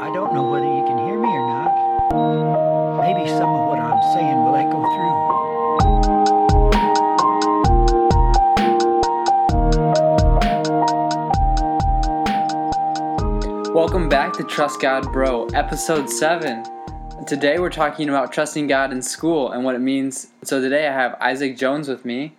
I 0.00 0.10
don't 0.14 0.32
know 0.32 0.48
whether 0.48 0.64
you 0.64 0.82
can 0.86 0.96
hear 0.96 1.18
me 1.20 1.28
or 1.28 1.46
not. 1.46 1.74
Maybe 3.02 3.28
some 3.28 3.50
of 3.50 3.68
what 3.68 3.78
I'm 3.78 4.02
saying 4.14 4.42
will 4.42 4.56
echo 4.56 4.80
through. 13.66 13.74
Welcome 13.74 14.08
back 14.08 14.32
to 14.38 14.44
Trust 14.44 14.80
God 14.80 15.12
Bro, 15.12 15.48
episode 15.48 16.08
7. 16.08 16.64
Today 17.26 17.58
we're 17.58 17.68
talking 17.68 18.08
about 18.08 18.32
trusting 18.32 18.68
God 18.68 18.92
in 18.92 19.02
school 19.02 19.52
and 19.52 19.64
what 19.64 19.74
it 19.74 19.80
means. 19.80 20.28
So 20.44 20.62
today 20.62 20.88
I 20.88 20.94
have 20.94 21.18
Isaac 21.20 21.58
Jones 21.58 21.88
with 21.90 22.06
me. 22.06 22.38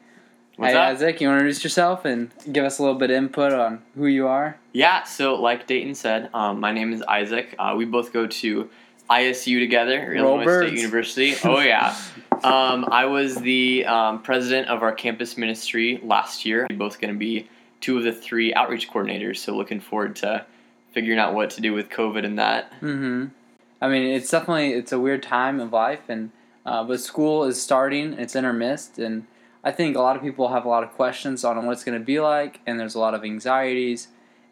What's 0.58 0.74
hey 0.74 0.80
up? 0.80 0.90
Isaac, 0.90 1.22
you 1.22 1.28
want 1.28 1.38
to 1.38 1.40
introduce 1.40 1.64
yourself 1.64 2.06
and 2.06 2.30
give 2.52 2.66
us 2.66 2.78
a 2.78 2.84
little 2.84 2.98
bit 2.98 3.10
of 3.10 3.16
input 3.16 3.54
on 3.54 3.82
who 3.96 4.08
you 4.08 4.28
are? 4.28 4.58
Yeah, 4.74 5.04
so 5.04 5.36
like 5.36 5.66
Dayton 5.66 5.96
said, 5.96 6.30
um, 6.34 6.60
my 6.60 6.72
name 6.72 6.94
is 6.94 7.02
Isaac. 7.04 7.56
Uh, 7.58 7.74
we 7.78 7.86
both 7.86 8.12
go 8.12 8.28
to 8.28 8.70
ISU 9.10 9.60
together, 9.60 10.14
Illinois 10.14 10.68
State. 10.68 10.78
University. 10.78 11.36
Oh 11.44 11.60
yeah. 11.60 11.96
um, 12.44 12.86
I 12.92 13.06
was 13.06 13.36
the 13.36 13.86
um, 13.86 14.22
president 14.22 14.68
of 14.68 14.84
our 14.84 14.94
campus 14.94 15.38
ministry 15.38 16.00
last 16.04 16.46
year. 16.46 16.68
We're 16.70 16.78
both 16.78 17.00
going 17.00 17.14
to 17.14 17.20
be 17.20 17.50
two 17.80 17.98
of 17.98 18.04
the 18.04 18.14
three 18.14 18.54
outreach 18.54 18.90
coordinators. 18.90 19.38
So 19.38 19.56
looking 19.56 19.80
forward 19.80 20.16
to 20.18 20.46
figuring 20.92 21.20
out 21.20 21.34
what 21.34 21.50
to 21.52 21.62
do 21.62 21.74
with 21.74 21.90
COVID 21.90 22.26
and 22.26 22.38
that. 22.40 22.72
Mm-hmm. 22.82 23.28
I 23.82 23.88
mean, 23.88 24.04
it's 24.14 24.30
definitely 24.30 24.74
it's 24.74 24.92
a 24.92 25.00
weird 25.00 25.24
time 25.24 25.60
of 25.60 25.74
life, 25.74 26.02
and 26.08 26.32
uh, 26.66 26.84
but 26.84 27.00
school 27.00 27.46
is 27.46 27.62
starting. 27.62 28.14
It's 28.14 28.36
in 28.36 28.46
our 28.46 28.54
midst, 28.54 29.00
and 29.00 29.26
I 29.64 29.72
think 29.72 29.96
a 29.96 30.02
lot 30.02 30.16
of 30.16 30.22
people 30.22 30.50
have 30.50 30.66
a 30.66 30.70
lot 30.70 30.84
of 30.84 30.92
questions 30.92 31.44
on 31.44 31.64
what 31.66 31.74
it's 31.74 31.84
going 31.84 32.00
to 32.00 32.04
be 32.04 32.20
like, 32.20 32.60
and 32.66 32.80
there's 32.80 32.96
a 32.96 33.00
lot 33.00 33.14
of 33.14 33.24
anxieties. 33.24 34.08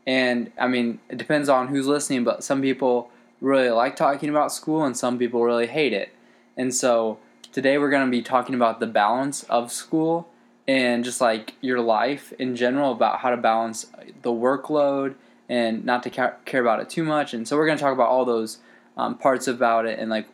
And 0.05 0.51
I 0.57 0.67
mean, 0.67 0.99
it 1.09 1.17
depends 1.17 1.49
on 1.49 1.67
who's 1.67 1.87
listening, 1.87 2.23
but 2.23 2.43
some 2.43 2.61
people 2.61 3.09
really 3.41 3.69
like 3.69 3.95
talking 3.95 4.29
about 4.29 4.51
school, 4.51 4.83
and 4.83 4.95
some 4.95 5.17
people 5.17 5.43
really 5.43 5.67
hate 5.67 5.93
it. 5.93 6.09
And 6.55 6.73
so 6.73 7.17
today 7.51 7.77
we're 7.77 7.89
going 7.89 8.05
to 8.05 8.11
be 8.11 8.21
talking 8.21 8.53
about 8.53 8.79
the 8.79 8.87
balance 8.87 9.43
of 9.43 9.71
school 9.71 10.29
and 10.67 11.03
just 11.03 11.19
like 11.19 11.55
your 11.61 11.79
life 11.79 12.31
in 12.37 12.55
general 12.55 12.91
about 12.91 13.19
how 13.19 13.31
to 13.31 13.37
balance 13.37 13.87
the 14.21 14.31
workload 14.31 15.15
and 15.47 15.83
not 15.83 16.03
to 16.03 16.11
ca- 16.11 16.35
care 16.45 16.61
about 16.61 16.79
it 16.79 16.89
too 16.89 17.03
much. 17.03 17.33
And 17.33 17.47
so 17.47 17.57
we're 17.57 17.65
going 17.65 17.77
to 17.79 17.83
talk 17.83 17.93
about 17.93 18.09
all 18.09 18.25
those 18.25 18.59
um, 18.95 19.17
parts 19.17 19.47
about 19.47 19.87
it, 19.87 19.97
and 19.97 20.11
like 20.11 20.27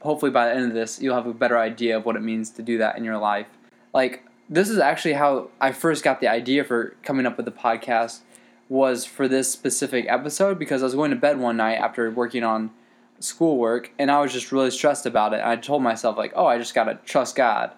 hopefully 0.00 0.32
by 0.32 0.46
the 0.46 0.54
end 0.54 0.64
of 0.66 0.74
this, 0.74 1.00
you'll 1.00 1.14
have 1.14 1.26
a 1.26 1.34
better 1.34 1.58
idea 1.58 1.96
of 1.96 2.04
what 2.04 2.16
it 2.16 2.22
means 2.22 2.50
to 2.50 2.62
do 2.62 2.78
that 2.78 2.96
in 2.98 3.04
your 3.04 3.18
life. 3.18 3.46
Like 3.94 4.24
this 4.48 4.68
is 4.68 4.78
actually 4.78 5.14
how 5.14 5.50
I 5.60 5.72
first 5.72 6.04
got 6.04 6.20
the 6.20 6.28
idea 6.28 6.64
for 6.64 6.94
coming 7.02 7.26
up 7.26 7.36
with 7.36 7.46
the 7.46 7.52
podcast 7.52 8.20
was 8.68 9.04
for 9.04 9.28
this 9.28 9.50
specific 9.50 10.06
episode 10.08 10.58
because 10.58 10.82
I 10.82 10.86
was 10.86 10.94
going 10.94 11.10
to 11.10 11.16
bed 11.16 11.38
one 11.38 11.56
night 11.56 11.74
after 11.74 12.10
working 12.10 12.42
on 12.44 12.70
schoolwork 13.20 13.90
and 13.98 14.10
I 14.10 14.20
was 14.20 14.32
just 14.32 14.52
really 14.52 14.70
stressed 14.70 15.06
about 15.06 15.32
it. 15.32 15.40
I 15.44 15.56
told 15.56 15.82
myself 15.82 16.16
like, 16.16 16.32
"Oh, 16.36 16.46
I 16.46 16.58
just 16.58 16.74
got 16.74 16.84
to 16.84 16.94
trust 17.04 17.36
God." 17.36 17.70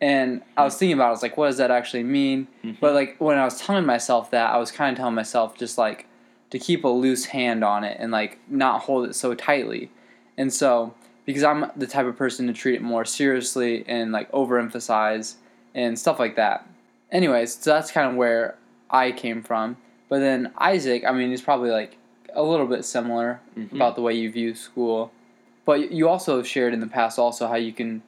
And 0.00 0.42
I 0.56 0.64
was 0.64 0.76
thinking 0.76 0.94
about 0.94 1.06
it, 1.06 1.08
I 1.08 1.10
was 1.12 1.22
like, 1.22 1.36
what 1.38 1.46
does 1.46 1.56
that 1.56 1.70
actually 1.70 2.02
mean? 2.02 2.48
Mhm. 2.62 2.76
But 2.80 2.94
like 2.94 3.16
when 3.18 3.38
I 3.38 3.44
was 3.44 3.58
telling 3.58 3.86
myself 3.86 4.30
that, 4.30 4.52
I 4.52 4.58
was 4.58 4.70
kind 4.70 4.92
of 4.92 4.98
telling 4.98 5.14
myself 5.14 5.56
just 5.56 5.78
like 5.78 6.06
to 6.50 6.58
keep 6.58 6.84
a 6.84 6.88
loose 6.88 7.24
hand 7.26 7.64
on 7.64 7.82
it 7.82 7.96
and 7.98 8.12
like 8.12 8.38
not 8.48 8.82
hold 8.82 9.08
it 9.08 9.14
so 9.14 9.34
tightly. 9.34 9.90
And 10.36 10.52
so 10.52 10.94
because 11.24 11.42
I'm 11.42 11.70
the 11.76 11.86
type 11.86 12.06
of 12.06 12.14
person 12.16 12.46
to 12.46 12.52
treat 12.52 12.74
it 12.74 12.82
more 12.82 13.04
seriously 13.06 13.84
and 13.88 14.12
like 14.12 14.30
overemphasize 14.32 15.36
and 15.76 15.96
stuff 15.96 16.18
like 16.18 16.34
that. 16.34 16.66
Anyways, 17.12 17.54
so 17.58 17.70
that's 17.70 17.92
kind 17.92 18.10
of 18.10 18.16
where 18.16 18.56
I 18.90 19.12
came 19.12 19.42
from. 19.42 19.76
But 20.08 20.18
then 20.20 20.52
Isaac, 20.58 21.04
I 21.06 21.12
mean, 21.12 21.30
he's 21.30 21.42
probably 21.42 21.70
like 21.70 21.98
a 22.34 22.42
little 22.42 22.66
bit 22.66 22.84
similar 22.84 23.40
Mhm. 23.56 23.72
about 23.72 23.94
the 23.94 24.02
way 24.02 24.14
you 24.14 24.30
view 24.32 24.54
school. 24.54 25.12
But 25.64 25.92
you 25.92 26.08
also 26.08 26.42
shared 26.42 26.72
in 26.74 26.80
the 26.80 26.86
past 26.86 27.18
also 27.18 27.46
how 27.46 27.56
you 27.56 27.72
can 27.72 28.02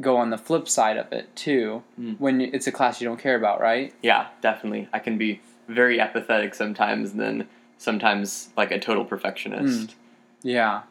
go 0.00 0.16
on 0.16 0.30
the 0.30 0.38
flip 0.38 0.68
side 0.68 0.96
of 0.96 1.12
it 1.12 1.34
too 1.34 1.82
Mm. 2.00 2.16
when 2.20 2.40
it's 2.40 2.66
a 2.66 2.72
class 2.72 3.00
you 3.00 3.08
don't 3.08 3.18
care 3.18 3.34
about, 3.36 3.60
right? 3.60 3.92
Yeah, 4.02 4.26
definitely. 4.40 4.88
I 4.92 4.98
can 4.98 5.18
be 5.18 5.40
very 5.68 6.00
apathetic 6.00 6.54
sometimes, 6.54 7.12
and 7.12 7.20
then 7.20 7.48
sometimes 7.78 8.50
like 8.56 8.70
a 8.70 8.78
total 8.78 9.04
perfectionist. 9.04 9.94
Yeah, 10.42 10.82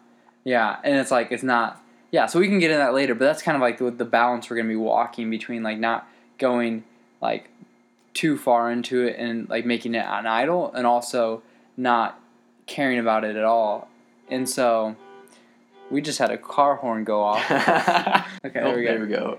yeah, 0.44 0.78
and 0.84 0.96
it's 0.98 1.12
like 1.12 1.32
it's 1.32 1.44
not. 1.44 1.82
Yeah, 2.12 2.26
so 2.26 2.40
we 2.40 2.48
can 2.48 2.60
get 2.60 2.72
into 2.72 2.80
that 2.80 2.94
later, 2.94 3.14
but 3.14 3.26
that's 3.26 3.42
kind 3.44 3.56
of 3.56 3.62
like 3.62 3.78
the, 3.78 3.92
the 3.92 4.06
balance 4.06 4.50
we're 4.50 4.56
gonna 4.58 4.70
be 4.70 4.76
walking 4.76 5.30
between 5.30 5.62
like 5.64 5.78
not 5.80 6.08
going 6.38 6.84
like 7.22 7.50
too 8.14 8.38
far 8.38 8.72
into 8.72 9.04
it 9.06 9.16
and 9.20 9.48
like 9.50 9.66
making 9.66 9.94
it 9.96 10.06
an 10.06 10.26
idol, 10.26 10.72
and 10.74 10.88
also 10.88 11.44
not 11.78 12.20
caring 12.66 13.00
about 13.00 13.24
it 13.24 13.36
at 13.36 13.44
all. 13.46 13.88
And 14.30 14.48
so 14.50 14.96
we 15.92 16.02
just 16.02 16.20
had 16.20 16.30
a 16.32 16.38
car 16.38 16.76
horn 16.76 17.04
go 17.04 17.22
off. 17.24 17.44
Okay, 18.46 18.62
Oh, 18.62 18.72
there 18.74 18.76
we 18.78 18.84
go. 18.84 18.90
There 18.92 19.00
we 19.02 19.08
go. 19.08 19.38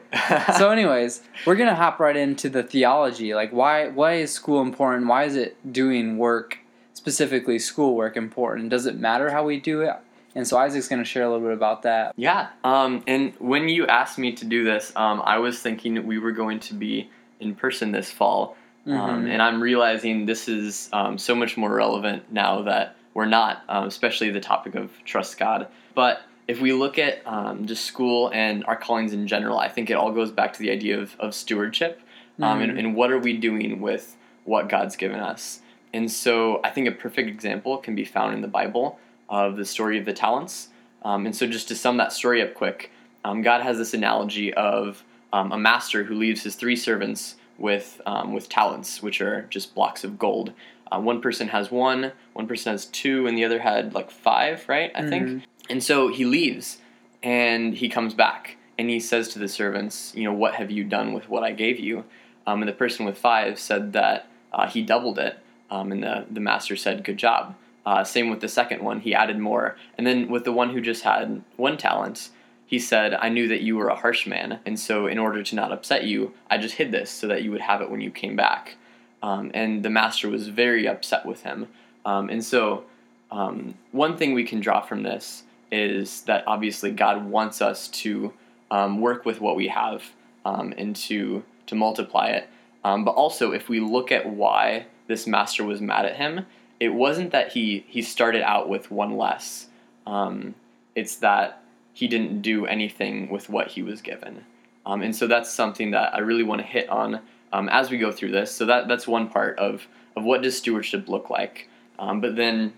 so 0.59 0.70
anyways 0.70 1.22
we're 1.47 1.54
gonna 1.56 1.75
hop 1.75 1.98
right 2.00 2.14
into 2.16 2.50
the 2.50 2.62
theology 2.62 3.34
like 3.34 3.50
why 3.50 3.88
why 3.88 4.16
is 4.16 4.30
school 4.30 4.60
important 4.60 5.06
why 5.06 5.25
is 5.25 5.36
it 5.36 5.56
doing 5.72 6.19
work 6.19 6.59
specifically 6.92 7.59
schoolwork 7.59 8.14
important 8.19 8.69
does 8.69 8.84
it 8.84 8.98
matter 8.98 9.30
how 9.30 9.42
we 9.42 9.59
do 9.59 9.80
it 9.80 9.94
and 10.34 10.46
so 10.46 10.56
isaac's 10.56 10.88
gonna 10.88 11.04
share 11.04 11.24
a 11.24 11.30
little 11.30 11.46
bit 11.46 11.56
about 11.56 11.82
that 11.82 12.12
Yeah, 12.16 12.48
um, 12.64 13.02
and 13.06 13.32
when 13.38 13.68
you 13.68 13.86
asked 13.86 14.18
me 14.18 14.32
to 14.32 14.44
do 14.44 14.64
this, 14.64 14.92
um, 14.96 15.22
I 15.24 15.38
was 15.38 15.60
thinking 15.60 16.06
we 16.06 16.18
were 16.18 16.32
going 16.32 16.60
to 16.60 16.74
be 16.74 17.10
in 17.41 17.54
person 17.54 17.92
this 17.92 18.10
fall, 18.10 18.56
um, 18.86 18.92
Mhm. 18.92 19.30
and 19.32 19.42
I'm 19.42 19.62
realizing 19.62 20.26
this 20.26 20.48
is 20.48 20.88
um, 20.92 21.16
so 21.18 21.34
much 21.34 21.56
more 21.56 21.72
relevant 21.74 22.24
now 22.32 22.62
that 22.62 22.96
we're 23.14 23.26
not, 23.26 23.62
um, 23.68 23.84
especially 23.86 24.30
the 24.30 24.41
topic 24.41 24.74
of 24.74 24.91
trust 25.04 25.38
God. 25.38 25.66
But 25.94 26.22
if 26.48 26.60
we 26.60 26.72
look 26.72 26.98
at 26.98 27.22
um, 27.26 27.66
just 27.66 27.84
school 27.84 28.30
and 28.34 28.64
our 28.66 28.76
callings 28.76 29.12
in 29.12 29.26
general, 29.26 29.58
I 29.58 29.68
think 29.68 29.88
it 29.91 29.94
all 29.94 30.12
goes 30.12 30.30
back 30.30 30.52
to 30.54 30.58
the 30.58 30.70
idea 30.70 30.98
of, 31.00 31.16
of 31.18 31.34
stewardship 31.34 32.00
um, 32.41 32.60
and, 32.60 32.78
and 32.78 32.94
what 32.94 33.10
are 33.10 33.18
we 33.18 33.36
doing 33.36 33.80
with 33.80 34.16
what 34.44 34.68
God's 34.68 34.97
given 34.97 35.20
us. 35.20 35.60
And 35.92 36.10
so 36.10 36.60
I 36.64 36.70
think 36.70 36.88
a 36.88 36.92
perfect 36.92 37.28
example 37.28 37.78
can 37.78 37.94
be 37.94 38.04
found 38.04 38.34
in 38.34 38.41
the 38.41 38.48
Bible 38.48 38.98
of 39.30 39.56
the 39.56 39.64
story 39.64 39.98
of 39.98 40.04
the 40.04 40.12
talents. 40.12 40.68
Um, 41.02 41.24
and 41.24 41.34
so 41.34 41.46
just 41.46 41.68
to 41.68 41.74
sum 41.74 41.96
that 41.96 42.12
story 42.12 42.42
up 42.42 42.52
quick, 42.52 42.91
um, 43.24 43.41
God 43.41 43.62
has 43.62 43.78
this 43.78 43.94
analogy 43.94 44.52
of 44.52 45.02
um, 45.32 45.52
a 45.52 45.58
master 45.58 46.04
who 46.04 46.14
leaves 46.14 46.42
his 46.42 46.56
three 46.56 46.76
servants 46.76 47.36
with 47.56 48.00
um, 48.06 48.32
with 48.34 48.48
talents, 48.48 49.02
which 49.02 49.20
are 49.20 49.42
just 49.50 49.74
blocks 49.74 50.02
of 50.04 50.18
gold. 50.18 50.52
Uh, 50.91 50.98
one 50.98 51.20
person 51.20 51.48
has 51.48 51.70
one, 51.70 52.12
one 52.32 52.46
person 52.48 52.72
has 52.72 52.86
two, 52.86 53.26
and 53.26 53.38
the 53.38 53.44
other 53.44 53.60
had 53.60 53.94
like 53.94 54.10
five, 54.10 54.68
right? 54.68 54.91
I 54.94 55.08
think. 55.08 55.28
Mhm. 55.28 55.42
And 55.68 55.82
so 55.82 56.08
he 56.08 56.24
leaves, 56.24 56.78
and 57.22 57.74
he 57.74 57.88
comes 57.88 58.12
back, 58.12 58.56
and 58.76 58.91
he 58.91 58.98
says 58.98 59.28
to 59.28 59.38
the 59.38 59.47
servants, 59.47 60.12
"You 60.16 60.24
know, 60.24 60.32
what 60.32 60.54
have 60.56 60.70
you 60.70 60.82
done 60.82 61.12
with 61.12 61.28
what 61.28 61.44
I 61.44 61.52
gave 61.52 61.78
you?" 61.78 62.04
Um, 62.47 62.62
and 62.62 62.68
the 62.68 62.72
person 62.72 63.06
with 63.06 63.16
five 63.16 63.58
said 63.60 63.92
that 63.92 64.26
uh, 64.52 64.66
he 64.66 64.82
doubled 64.82 65.18
it, 65.18 65.38
um, 65.70 65.92
and 65.92 66.02
the 66.02 66.24
the 66.30 66.41
master 66.41 66.74
said, 66.74 67.04
"Good 67.04 67.18
job." 67.18 67.54
Uh, 67.86 68.04
same 68.04 68.30
with 68.30 68.41
the 68.41 68.48
second 68.48 68.82
one, 68.82 69.00
he 69.00 69.14
added 69.14 69.38
more, 69.38 69.76
and 69.96 70.06
then 70.06 70.28
with 70.28 70.44
the 70.44 70.52
one 70.52 70.70
who 70.70 70.80
just 70.80 71.02
had 71.02 71.42
one 71.56 71.76
talent, 71.76 72.28
he 72.66 72.78
said, 72.78 73.14
"I 73.14 73.28
knew 73.30 73.48
that 73.48 73.62
you 73.62 73.76
were 73.76 73.88
a 73.88 73.96
harsh 73.96 74.26
man, 74.26 74.60
and 74.66 74.78
so 74.78 75.06
in 75.06 75.18
order 75.18 75.42
to 75.42 75.56
not 75.56 75.72
upset 75.72 76.04
you, 76.04 76.34
I 76.50 76.58
just 76.58 76.76
hid 76.76 76.92
this 76.92 77.10
so 77.10 77.26
that 77.28 77.42
you 77.42 77.50
would 77.50 77.62
have 77.62 77.80
it 77.80 77.91
when 77.91 78.00
you 78.00 78.10
came 78.10 78.36
back." 78.36 78.76
Um, 79.22 79.50
and 79.54 79.82
the 79.82 79.91
master 79.91 80.28
was 80.28 80.48
very 80.48 80.86
upset 80.86 81.24
with 81.26 81.42
him, 81.42 81.68
um, 82.04 82.28
and 82.28 82.44
so 82.44 82.84
um, 83.30 83.74
one 83.92 84.16
thing 84.16 84.34
we 84.34 84.44
can 84.44 84.60
draw 84.60 84.80
from 84.80 85.02
this 85.02 85.44
is 85.72 86.22
that 86.22 86.44
obviously 86.47 86.91
God 86.91 87.24
wants 87.24 87.62
us 87.62 87.88
to 87.88 88.32
um, 88.70 89.00
work 89.00 89.24
with 89.24 89.41
what 89.41 89.56
we 89.56 89.68
have 89.68 90.02
um, 90.44 90.74
and 90.76 90.94
to 90.97 91.42
to 91.66 91.74
multiply 91.74 92.28
it. 92.28 92.48
Um, 92.82 93.04
but 93.04 93.12
also, 93.12 93.52
if 93.52 93.68
we 93.68 93.80
look 93.80 94.10
at 94.10 94.28
why 94.28 94.86
this 95.06 95.26
master 95.26 95.64
was 95.64 95.80
mad 95.80 96.06
at 96.06 96.16
him, 96.16 96.47
it 96.80 96.88
wasn't 96.88 97.30
that 97.30 97.52
he 97.52 97.84
he 97.86 98.02
started 98.02 98.42
out 98.42 98.68
with 98.68 98.91
one 98.91 99.16
less. 99.16 99.68
Um, 100.06 100.54
it's 100.97 101.16
that 101.16 101.62
he 101.92 102.09
didn't 102.09 102.42
do 102.42 102.66
anything 102.66 103.28
with 103.30 103.48
what 103.48 103.68
he 103.68 103.82
was 103.82 104.00
given, 104.00 104.44
um, 104.86 105.03
and 105.03 105.15
so 105.15 105.27
that's 105.27 105.50
something 105.50 105.92
that 105.92 106.15
I 106.15 106.18
really 106.18 106.42
want 106.42 106.62
to 106.62 106.66
hit 106.66 106.88
on 106.88 107.21
um, 107.53 107.68
as 107.68 107.91
we 107.91 107.98
go 107.98 108.10
through 108.10 108.32
this. 108.32 108.50
So 108.50 108.66
that 108.66 108.88
that's 108.88 109.06
one 109.06 109.28
part 109.28 109.59
of 109.59 109.86
of 110.16 110.24
what 110.24 110.42
does 110.42 110.56
stewardship 110.56 111.09
look 111.09 111.30
like. 111.30 111.68
Um, 111.98 112.21
but 112.21 112.34
then 112.34 112.72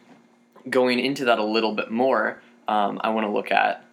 going 0.69 0.99
into 0.99 1.25
that 1.27 1.39
a 1.39 1.45
little 1.45 1.75
bit 1.75 1.91
more, 1.91 2.43
um, 2.69 3.01
I 3.03 3.11
want 3.11 3.27
to 3.27 3.31
look 3.31 3.51
at 3.51 3.85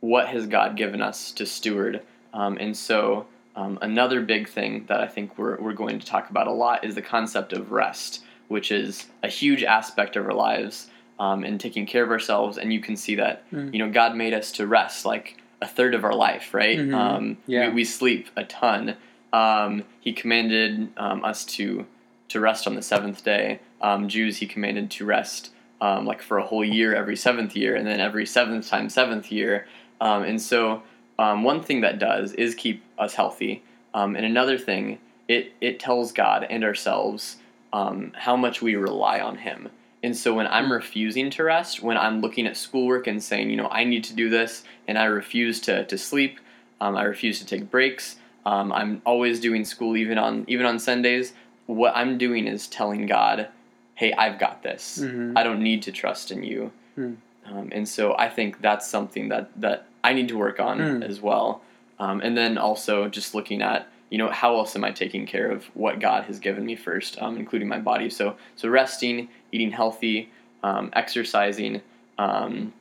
what 0.00 0.28
has 0.28 0.46
God 0.46 0.76
given 0.76 1.00
us 1.00 1.32
to 1.32 1.46
steward. 1.46 2.02
Um, 2.32 2.58
and 2.60 2.76
so, 2.76 3.26
another 3.56 4.20
big 4.20 4.48
thing 4.48 4.84
that 4.88 5.00
I 5.00 5.06
think 5.06 5.38
we're, 5.38 5.56
we're 5.60 5.72
going 5.72 5.98
to 6.00 6.06
talk 6.06 6.30
about 6.30 6.46
a 6.46 6.52
lot 6.52 6.84
is 6.84 6.94
the 6.94 7.02
concept 7.02 7.52
of 7.52 7.70
rest, 7.70 8.23
which 8.48 8.70
is 8.70 9.06
a 9.22 9.28
huge 9.28 9.62
aspect 9.62 10.16
of 10.16 10.26
our 10.26 10.34
lives 10.34 10.90
um, 11.18 11.44
and 11.44 11.60
taking 11.60 11.86
care 11.86 12.02
of 12.04 12.10
ourselves. 12.10 12.58
And 12.58 12.72
you 12.72 12.80
can 12.80 12.96
see 12.96 13.14
that, 13.16 13.48
Mm. 13.52 13.72
you 13.72 13.78
know, 13.78 13.90
God 13.90 14.16
made 14.16 14.34
us 14.34 14.52
to 14.52 14.66
rest 14.66 15.04
like 15.04 15.38
a 15.62 15.66
third 15.66 15.94
of 15.94 16.04
our 16.04 16.14
life, 16.14 16.52
right? 16.52 16.78
Mhm. 16.78 16.94
Um, 16.94 17.36
Yeah. 17.46 17.68
we, 17.68 17.74
we 17.74 17.84
sleep 17.84 18.28
a 18.36 18.44
ton. 18.44 18.96
Um, 19.32 19.84
he 20.00 20.12
commanded 20.12 20.88
um, 20.96 21.24
us 21.24 21.44
to 21.56 21.86
to 22.28 22.40
rest 22.40 22.66
on 22.66 22.74
the 22.74 22.82
seventh 22.82 23.22
day. 23.24 23.60
Um, 23.80 24.08
Jews, 24.08 24.38
he 24.38 24.46
commanded 24.46 24.90
to 24.92 25.04
rest 25.04 25.50
um, 25.80 26.06
like 26.06 26.22
for 26.22 26.38
a 26.38 26.42
whole 26.44 26.64
year 26.64 26.94
every 26.94 27.16
seventh 27.16 27.54
year, 27.54 27.76
and 27.76 27.86
then 27.86 28.00
every 28.00 28.26
seventh 28.26 28.66
time 28.68 28.88
seventh 28.88 29.30
year. 29.30 29.66
Um, 30.00 30.22
and 30.24 30.40
so 30.40 30.82
um, 31.18 31.44
one 31.44 31.62
thing 31.62 31.82
that 31.82 31.98
does 31.98 32.32
is 32.32 32.54
keep 32.54 32.82
us 32.98 33.14
healthy, 33.14 33.62
um, 33.92 34.16
and 34.16 34.24
another 34.26 34.58
thing 34.58 34.98
it 35.28 35.52
it 35.60 35.78
tells 35.78 36.10
God 36.12 36.46
and 36.50 36.64
ourselves 36.64 37.36
um, 37.74 38.12
how 38.14 38.36
much 38.36 38.62
we 38.62 38.74
rely 38.76 39.20
on 39.20 39.36
Him. 39.36 39.68
And 40.02 40.14
so 40.16 40.34
when 40.34 40.46
I'm 40.46 40.70
refusing 40.70 41.30
to 41.30 41.44
rest, 41.44 41.82
when 41.82 41.96
I'm 41.96 42.20
looking 42.20 42.46
at 42.46 42.56
schoolwork 42.56 43.06
and 43.06 43.22
saying, 43.22 43.50
you 43.50 43.56
know, 43.56 43.68
I 43.70 43.84
need 43.84 44.04
to 44.04 44.14
do 44.14 44.28
this, 44.28 44.62
and 44.86 44.96
I 44.98 45.04
refuse 45.04 45.60
to, 45.66 45.84
to 45.86 45.96
sleep, 45.98 46.38
um, 46.80 46.94
I 46.96 47.04
refuse 47.04 47.38
to 47.40 47.46
take 47.46 47.70
breaks, 47.70 48.16
um, 48.46 48.70
I'm 48.72 49.00
always 49.06 49.40
doing 49.40 49.64
school 49.64 49.96
even 49.96 50.18
on 50.18 50.44
even 50.46 50.66
on 50.66 50.78
Sundays. 50.78 51.32
What 51.66 51.92
I'm 51.96 52.18
doing 52.18 52.46
is 52.46 52.66
telling 52.68 53.06
God, 53.06 53.48
hey, 53.94 54.12
I've 54.12 54.38
got 54.38 54.62
this. 54.62 54.98
Mhm. 55.02 55.32
I 55.38 55.42
don't 55.42 55.62
need 55.62 55.80
to 55.84 55.92
trust 55.92 56.30
in 56.30 56.44
you. 56.44 56.70
Hmm. 56.94 57.14
Um, 57.46 57.68
and 57.72 57.88
so 57.88 58.14
I 58.18 58.28
think 58.28 58.60
that's 58.60 58.86
something 58.86 59.30
that, 59.30 59.48
that 59.60 59.86
I 60.02 60.12
need 60.12 60.28
to 60.28 60.36
work 60.36 60.60
on 60.60 60.76
Hmm. 60.78 61.02
as 61.02 61.20
well. 61.22 61.62
Um, 61.98 62.20
and 62.20 62.36
then 62.36 62.58
also 62.58 63.08
just 63.08 63.34
looking 63.34 63.62
at, 63.62 63.86
you 64.14 64.18
know, 64.18 64.30
how 64.30 64.56
else 64.56 64.76
am 64.76 64.84
I 64.84 64.92
taking 64.92 65.26
care 65.26 65.50
of 65.50 65.64
what 65.74 65.98
God 65.98 66.26
has 66.26 66.38
given 66.38 66.64
me 66.64 66.76
first, 66.76 67.20
um, 67.20 67.36
including 67.36 67.66
my 67.66 67.80
body. 67.80 68.08
So, 68.08 68.36
so 68.54 68.68
resting, 68.68 69.28
eating 69.50 69.72
healthy, 69.72 70.30
um, 70.62 70.90
exercising, 70.92 71.82
um, 72.16 72.72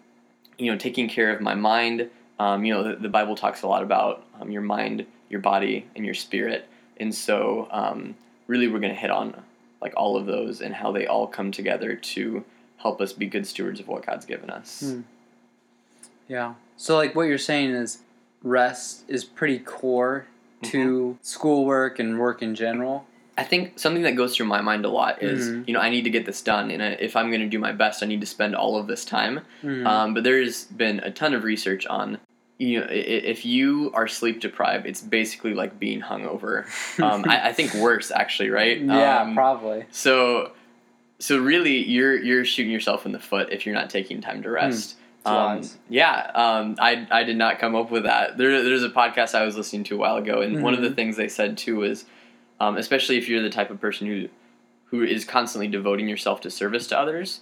you 0.60 0.72
know, 0.72 0.78
taking 0.78 1.10
care 1.10 1.36
of 1.36 1.42
my 1.42 1.56
mind. 1.56 2.12
Um, 2.38 2.64
you 2.64 2.72
know, 2.72 2.84
the, 2.84 2.98
the 2.98 3.10
Bible 3.10 3.36
talks 3.36 3.64
a 3.64 3.68
lot 3.68 3.82
about 3.82 4.28
um, 4.40 4.52
your 4.52 4.62
mind, 4.62 5.08
your 5.28 5.40
body, 5.40 5.88
and 5.96 6.06
your 6.06 6.14
spirit. 6.14 6.68
And 6.98 7.16
so, 7.16 7.68
um, 7.72 8.14
really, 8.46 8.68
we're 8.68 8.80
going 8.80 8.94
to 8.94 9.00
hit 9.00 9.10
on 9.10 9.34
like 9.82 9.96
all 9.98 10.16
of 10.16 10.28
those 10.28 10.62
and 10.62 10.76
how 10.76 10.92
they 10.92 11.08
all 11.08 11.26
come 11.26 11.52
together 11.52 11.96
to 11.96 12.46
help 12.78 13.02
us 13.02 13.12
be 13.12 13.26
good 13.26 13.48
stewards 13.48 13.80
of 13.80 13.88
what 13.88 14.06
God's 14.06 14.28
given 14.28 14.52
us. 14.52 14.82
Hmm. 14.82 15.02
Yeah. 16.28 16.54
So 16.78 16.96
like 16.96 17.16
what 17.16 17.24
you're 17.24 17.40
saying 17.40 17.72
is 17.72 18.04
rest 18.44 19.04
is 19.08 19.26
pretty 19.26 19.58
core 19.58 20.28
to 20.63 21.18
schoolwork 21.21 22.00
and 22.00 22.19
work 22.19 22.42
in 22.42 22.56
general. 22.56 23.06
I 23.38 23.44
think 23.44 23.80
something 23.80 24.04
that 24.04 24.15
goes 24.15 24.36
through 24.36 24.45
my 24.45 24.62
mind 24.62 24.86
a 24.86 24.89
lot 24.89 25.24
is, 25.24 25.50
Mhm. 25.50 25.68
you 25.68 25.74
know, 25.74 25.80
I 25.80 25.89
need 25.89 26.04
to 26.04 26.12
get 26.12 26.25
this 26.27 26.42
done, 26.42 26.69
and 26.69 26.83
I- 26.83 26.98
if 27.00 27.15
I'm 27.15 27.30
going 27.30 27.42
to 27.42 27.48
do 27.48 27.57
my 27.57 27.71
best, 27.71 28.04
I 28.04 28.06
need 28.06 28.21
to 28.21 28.27
spend 28.27 28.56
all 28.56 28.77
of 28.77 28.86
this 28.88 29.04
time. 29.04 29.42
Mhm. 29.63 29.86
Um, 29.88 30.13
but 30.13 30.24
there's 30.24 30.65
been 30.65 31.00
a 31.00 31.10
ton 31.10 31.33
of 31.33 31.44
research 31.44 31.88
on, 31.88 32.19
you 32.60 32.80
know, 32.80 32.88
if 32.92 33.44
you 33.44 33.89
are 33.95 34.07
sleep 34.07 34.39
deprived, 34.39 34.86
it's 34.86 35.01
basically 35.01 35.56
like 35.56 35.80
being 35.80 36.01
hungover. 36.01 36.65
Um, 37.04 37.25
I, 37.27 37.50
I 37.50 37.54
think 37.54 37.74
worse, 37.74 38.12
actually, 38.12 38.51
right? 38.51 38.80
yeah, 38.80 39.21
Um, 39.24 39.33
probably. 39.33 39.86
So, 39.89 40.51
so 41.18 41.39
really, 41.39 41.83
you're 41.83 42.15
you're 42.21 42.45
shooting 42.45 42.71
yourself 42.71 43.06
in 43.06 43.13
the 43.13 43.19
foot 43.19 43.50
if 43.51 43.65
you're 43.65 43.74
not 43.75 43.89
taking 43.89 44.21
time 44.21 44.44
to 44.44 44.50
rest. 44.51 44.92
It's 44.92 44.95
Um, 45.25 45.62
yeah, 45.90 46.31
um, 46.36 46.75
I 46.80 47.08
I 47.12 47.24
did 47.24 47.38
not 47.38 47.60
come 47.60 47.75
up 47.75 47.90
with 47.92 48.04
that. 48.04 48.38
There, 48.38 48.62
there's 48.64 48.84
a 48.84 48.90
podcast 48.90 49.34
I 49.36 49.44
was 49.46 49.56
listening 49.56 49.84
to 49.86 49.96
a 49.96 49.98
while 49.98 50.18
ago, 50.18 50.42
and 50.42 50.62
one 50.62 50.74
of 50.74 50.81
the 50.81 50.90
Mhm. 50.90 50.96
things 50.96 51.16
they 51.18 51.30
said 51.30 51.58
too 51.58 51.84
is, 51.84 52.06
um, 52.60 52.78
especially 52.78 53.18
if 53.18 53.30
you're 53.30 53.42
the 53.42 53.50
type 53.50 53.70
of 53.72 53.80
person 53.80 54.08
who 54.08 54.28
who 54.88 55.02
is 55.04 55.25
constantly 55.25 55.68
devoting 55.68 56.08
yourself 56.08 56.40
to 56.42 56.52
service 56.52 56.86
to 56.88 56.98
others, 57.00 57.40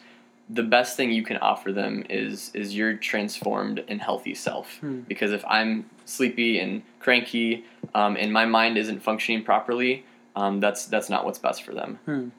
the 0.49 0.63
best 0.63 0.95
thing 0.95 1.11
you 1.11 1.23
can 1.23 1.37
offer 1.37 1.71
them 1.71 2.05
is 2.09 2.51
is 2.53 2.75
your 2.75 2.93
transformed 2.93 3.83
and 3.87 4.01
healthy 4.01 4.35
self. 4.35 4.77
Hmm. 4.79 5.01
Because 5.01 5.31
if 5.31 5.43
I'm 5.47 5.89
sleepy 6.05 6.59
and 6.59 6.83
cranky, 6.99 7.65
um, 7.95 8.15
and 8.15 8.31
my 8.31 8.45
mind 8.45 8.77
isn't 8.77 9.01
functioning 9.01 9.43
properly, 9.43 10.05
um, 10.35 10.59
that's 10.59 10.85
that's 10.85 11.09
not 11.09 11.25
what's 11.25 11.39
best 11.39 11.63
for 11.63 11.73
them. 11.73 12.31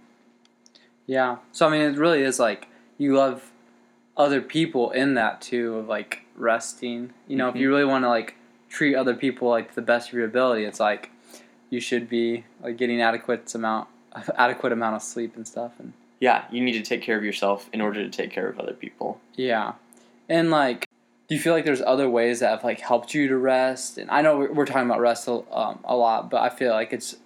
Yeah. 1.06 1.37
So 1.53 1.67
I 1.67 1.71
mean, 1.71 1.81
it 1.83 1.99
really 1.99 2.23
is 2.23 2.39
like 2.39 2.69
you 2.97 3.15
love 3.17 3.50
other 4.17 4.41
people 4.41 4.91
in 4.91 5.14
that 5.14 5.41
too 5.41 5.76
of 5.76 5.88
like 5.88 6.23
resting. 6.37 7.12
You 7.29 7.37
know, 7.37 7.49
if 7.49 7.56
you 7.56 7.69
really 7.69 7.85
want 7.85 8.05
to 8.05 8.09
like 8.09 8.37
treat 8.69 8.94
other 8.94 9.14
people 9.14 9.49
like 9.49 9.70
to 9.70 9.75
the 9.75 9.82
best 9.82 10.09
of 10.09 10.14
your 10.14 10.25
ability, 10.26 10.64
it's 10.64 10.81
like 10.81 11.11
you 11.70 11.81
should 11.81 12.09
be 12.09 12.44
like 12.62 12.76
getting 12.76 13.00
adequate 13.00 13.53
amount 13.55 13.88
adequate 14.37 14.73
amount 14.73 14.97
of 14.97 15.03
sleep 15.03 15.37
and 15.37 15.47
stuff 15.47 15.73
and 15.79 15.93
Yeah, 16.20 16.44
you 16.50 16.62
need 16.62 16.73
to 16.73 16.82
take 16.82 17.03
care 17.03 17.17
of 17.17 17.25
yourself 17.25 17.69
in 17.73 17.81
order 17.81 18.03
to 18.03 18.11
take 18.11 18.31
care 18.31 18.49
of 18.49 18.59
other 18.59 18.75
people. 18.75 19.20
yeah. 19.35 19.73
And 20.29 20.50
like 20.50 20.87
do 21.29 21.37
you 21.37 21.41
feel 21.41 21.55
like 21.55 21.65
there's 21.65 21.81
other 21.81 22.11
ways 22.11 22.41
that 22.41 22.50
have 22.50 22.65
like 22.65 22.81
helped 22.81 23.15
you 23.15 23.29
to 23.29 23.37
rest? 23.38 23.97
And 23.97 24.11
I 24.11 24.20
know 24.20 24.37
we're, 24.37 24.53
we're 24.53 24.67
talking 24.67 24.85
about 24.85 25.00
rest 25.00 25.29
a, 25.29 25.43
um, 25.50 25.79
a 25.85 25.97
lot, 25.97 26.29
but 26.31 26.43
I 26.43 26.50
feel 26.50 26.73
like 26.73 26.93
it's 26.93 27.17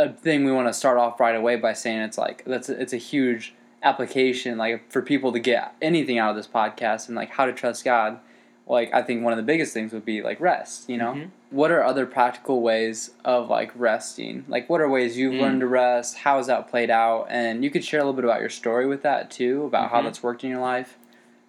a 0.00 0.12
thing 0.12 0.44
we 0.44 0.50
want 0.50 0.66
to 0.66 0.72
start 0.72 0.98
off 0.98 1.20
right 1.20 1.36
away 1.36 1.54
by 1.56 1.72
saying 1.72 2.00
it's 2.00 2.18
like 2.18 2.42
that's 2.44 2.68
a, 2.68 2.80
it's 2.80 2.92
a 2.92 2.96
huge 2.96 3.54
application 3.82 4.58
like 4.58 4.90
for 4.90 5.02
people 5.02 5.32
to 5.32 5.38
get 5.38 5.74
anything 5.80 6.18
out 6.18 6.30
of 6.30 6.36
this 6.36 6.46
podcast 6.46 7.08
and 7.08 7.16
like 7.16 7.30
how 7.30 7.46
to 7.46 7.52
trust 7.52 7.84
God. 7.84 8.18
Like 8.66 8.92
I 8.94 9.02
think 9.02 9.24
one 9.24 9.32
of 9.32 9.36
the 9.36 9.42
biggest 9.42 9.72
things 9.74 9.92
would 9.92 10.04
be 10.04 10.22
like 10.22 10.40
rest. 10.40 10.88
You 10.88 10.98
know, 10.98 11.12
Mhm. 11.14 11.30
what 11.50 11.70
are 11.70 11.82
other 11.82 12.06
practical 12.06 12.60
ways 12.62 13.12
of 13.24 13.48
like 13.48 13.72
resting? 13.74 14.44
Like 14.48 14.68
what 14.70 14.80
are 14.80 14.88
ways 14.88 15.18
you've 15.18 15.34
Mm. 15.34 15.40
learned 15.40 15.60
to 15.60 15.66
rest? 15.66 16.18
How 16.18 16.36
has 16.36 16.46
that 16.46 16.68
played 16.68 16.90
out? 16.90 17.26
And 17.30 17.64
you 17.64 17.70
could 17.70 17.84
share 17.84 18.00
a 18.00 18.02
little 18.04 18.14
bit 18.14 18.24
about 18.24 18.40
your 18.40 18.50
story 18.50 18.86
with 18.86 19.02
that 19.02 19.30
too, 19.30 19.64
about 19.64 19.90
how 19.90 20.00
Mhm. 20.00 20.04
that's 20.04 20.22
worked 20.22 20.44
in 20.44 20.50
your 20.50 20.60
life. 20.60 20.98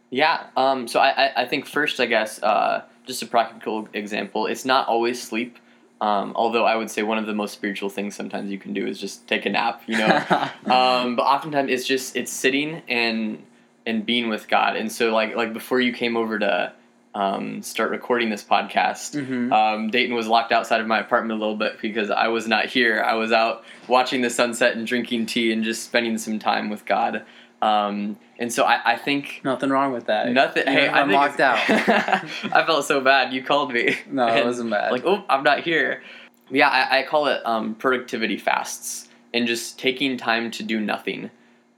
Yeah. 0.10 0.48
Um, 0.58 0.88
so 0.88 1.00
I, 1.00 1.10
I, 1.28 1.32
I 1.44 1.46
think 1.46 1.66
first, 1.66 2.00
I 2.00 2.06
guess, 2.06 2.42
uh, 2.44 2.84
just 3.06 3.22
a 3.22 3.26
practical 3.26 3.88
example. 3.94 4.46
It's 4.48 4.66
not 4.66 4.88
always 4.88 5.22
sleep. 5.22 5.58
Um, 6.02 6.34
although 6.36 6.66
I 6.66 6.76
would 6.76 6.90
say 6.90 7.04
one 7.04 7.20
of 7.20 7.28
the 7.28 7.34
most 7.34 7.54
spiritual 7.54 7.90
things 7.90 8.16
sometimes 8.16 8.50
you 8.52 8.58
can 8.58 8.74
do 8.74 8.86
is 8.88 9.00
just 9.00 9.28
take 9.28 9.46
a 9.46 9.50
nap. 9.50 9.84
You 9.88 10.00
know. 10.00 10.08
um, 10.66 11.16
but 11.16 11.24
oftentimes 11.24 11.72
it's 11.72 11.86
just 11.88 12.16
it's 12.16 12.32
sitting 12.32 12.82
and 12.90 13.44
and 13.86 14.06
being 14.06 14.28
with 14.30 14.48
God. 14.48 14.76
And 14.76 14.92
so 14.92 15.14
like 15.14 15.36
like 15.36 15.54
before 15.54 15.80
you 15.80 15.94
came 15.94 16.18
over 16.18 16.40
to 16.40 16.74
um, 17.14 17.62
start 17.62 17.92
recording 17.92 18.30
this 18.30 18.44
podcast, 18.44 19.16
Mhm. 19.22 19.52
um, 19.52 19.90
Dayton 19.90 20.16
was 20.16 20.28
locked 20.28 20.52
outside 20.54 20.80
of 20.82 20.88
my 20.88 21.00
apartment 21.00 21.38
a 21.38 21.40
little 21.44 21.58
bit 21.58 21.80
because 21.82 22.10
I 22.10 22.30
was 22.30 22.48
not 22.48 22.66
here. 22.68 23.04
I 23.06 23.16
was 23.16 23.32
out 23.34 23.64
watching 23.88 24.22
the 24.22 24.30
sunset 24.30 24.78
and 24.78 24.88
drinking 24.88 25.26
tea 25.26 25.52
and 25.52 25.62
just 25.64 25.84
spending 25.84 26.18
some 26.18 26.40
time 26.40 26.70
with 26.70 26.86
God. 26.86 27.24
Um, 27.62 28.18
and 28.40 28.52
so 28.52 28.64
I, 28.64 28.94
I 28.94 28.98
think 28.98 29.42
Nothing 29.44 29.70
wrong 29.70 29.94
with 29.94 30.06
that. 30.08 30.30
nothing. 30.30 30.66
You 30.68 30.74
Hey, 30.74 30.88
know, 30.88 30.94
I'm 30.94 31.12
locked 31.12 31.40
out. 31.40 31.60
I 31.70 32.64
felt 32.66 32.86
so 32.86 33.02
bad. 33.02 33.34
You 33.34 33.44
called 33.44 33.72
me. 33.74 33.98
No, 34.10 34.28
it 34.28 34.44
wasn't 34.46 34.72
bad. 34.72 34.92
Like, 34.92 35.06
oh, 35.06 35.24
I'm 35.30 35.44
not 35.44 35.60
here. 35.62 36.02
Yeah, 36.50 36.68
I, 36.70 37.00
I 37.00 37.04
call 37.04 37.28
it 37.28 37.42
um, 37.46 37.76
productivity 37.76 38.38
fasts 38.38 39.08
and 39.34 39.46
just 39.48 39.78
taking 39.80 40.18
time 40.18 40.50
to 40.52 40.64
do 40.64 40.80
nothing. 40.80 41.30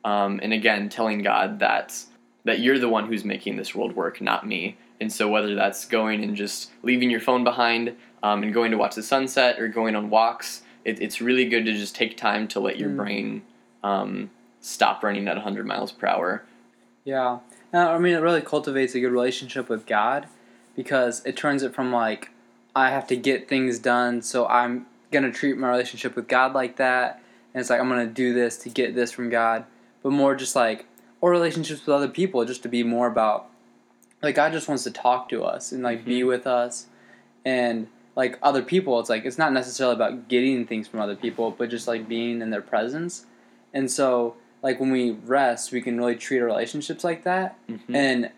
Um, 0.06 0.40
and 0.42 0.54
again, 0.54 0.90
telling 0.90 1.22
God 1.22 1.60
that 1.60 1.98
that 2.46 2.60
you're 2.60 2.80
the 2.80 2.90
one 2.90 3.08
who's 3.08 3.24
making 3.24 3.56
this 3.56 3.74
world 3.76 3.96
work, 3.96 4.20
not 4.20 4.46
me. 4.46 4.78
And 5.00 5.12
so 5.12 5.30
whether 5.30 5.56
that's 5.56 5.86
going 5.86 6.24
and 6.24 6.36
just 6.36 6.72
leaving 6.82 7.10
your 7.10 7.20
phone 7.22 7.44
behind 7.46 7.96
um, 8.22 8.44
and 8.44 8.54
going 8.54 8.72
to 8.72 8.78
watch 8.78 8.96
the 8.96 9.04
sunset 9.04 9.60
or 9.60 9.68
going 9.70 9.96
on 9.96 10.10
walks, 10.10 10.62
it, 10.84 11.02
it's 11.02 11.22
really 11.22 11.46
good 11.46 11.66
to 11.66 11.74
just 11.74 11.96
take 11.96 12.18
time 12.18 12.48
to 12.50 12.60
let 12.60 12.78
your 12.78 12.90
Mm. 12.90 12.98
brain 12.98 13.42
um, 13.84 14.30
stop 14.64 15.04
running 15.04 15.28
at 15.28 15.36
100 15.36 15.68
miles 15.68 15.92
per 15.92 16.08
hour. 16.08 16.44
Yeah. 17.04 17.40
No, 17.74 17.92
I 17.92 17.98
mean, 17.98 18.14
it 18.14 18.22
really 18.22 18.42
cultivates 18.42 18.96
a 18.96 19.00
good 19.02 19.12
relationship 19.12 19.68
with 19.68 19.86
God 19.86 20.28
because 20.76 21.24
it 21.26 21.36
turns 21.36 21.64
it 21.64 21.76
from 21.76 21.92
like, 21.92 22.32
I 22.76 22.90
have 22.90 23.06
to 23.08 23.18
get 23.18 23.50
things 23.50 23.78
done, 23.78 24.22
so 24.22 24.48
I'm 24.48 24.86
going 25.12 25.24
to 25.24 25.32
treat 25.32 25.58
my 25.58 25.70
relationship 25.70 26.16
with 26.16 26.28
God 26.28 26.54
like 26.54 26.78
that. 26.78 27.22
And 27.54 27.60
it's 27.60 27.70
like, 27.70 27.80
I'm 27.80 27.90
going 27.90 28.08
to 28.08 28.14
do 28.14 28.34
this 28.34 28.58
to 28.60 28.70
get 28.70 28.96
this 28.96 29.12
from 29.12 29.30
God. 29.30 29.66
But 30.02 30.12
more 30.12 30.34
just 30.34 30.56
like, 30.56 30.86
or 31.20 31.32
relationships 31.32 31.86
with 31.86 31.94
other 31.94 32.08
people, 32.08 32.44
just 32.46 32.64
to 32.64 32.70
be 32.70 32.84
more 32.84 33.08
about, 33.08 33.50
like, 34.22 34.36
God 34.36 34.54
just 34.54 34.68
wants 34.70 34.84
to 34.86 34.92
talk 34.92 35.28
to 35.30 35.44
us 35.44 35.72
and 35.74 35.84
like 35.84 36.06
be 36.06 36.22
Mhm. 36.22 36.28
with 36.28 36.48
us. 36.48 36.88
And 37.46 37.88
like 38.16 38.40
other 38.42 38.62
people, 38.62 39.00
it's 39.00 39.10
like, 39.10 39.26
it's 39.26 39.38
not 39.38 39.52
necessarily 39.52 39.96
about 39.96 40.30
getting 40.30 40.66
things 40.66 40.88
from 40.88 41.02
other 41.02 41.16
people, 41.16 41.52
but 41.52 41.70
just 41.70 41.88
like 41.88 42.08
being 42.08 42.42
in 42.42 42.50
their 42.50 42.62
presence. 42.62 43.26
And 43.74 43.92
so, 43.92 44.36
like, 44.64 44.80
when 44.80 44.92
we 44.92 45.12
rest, 45.12 45.72
we 45.72 45.82
can 45.82 45.98
really 45.98 46.16
treat 46.16 46.40
our 46.40 46.46
relationships 46.48 47.04
like 47.04 47.24
that 47.24 47.58
Mhm. 47.70 47.80
and 47.96 48.32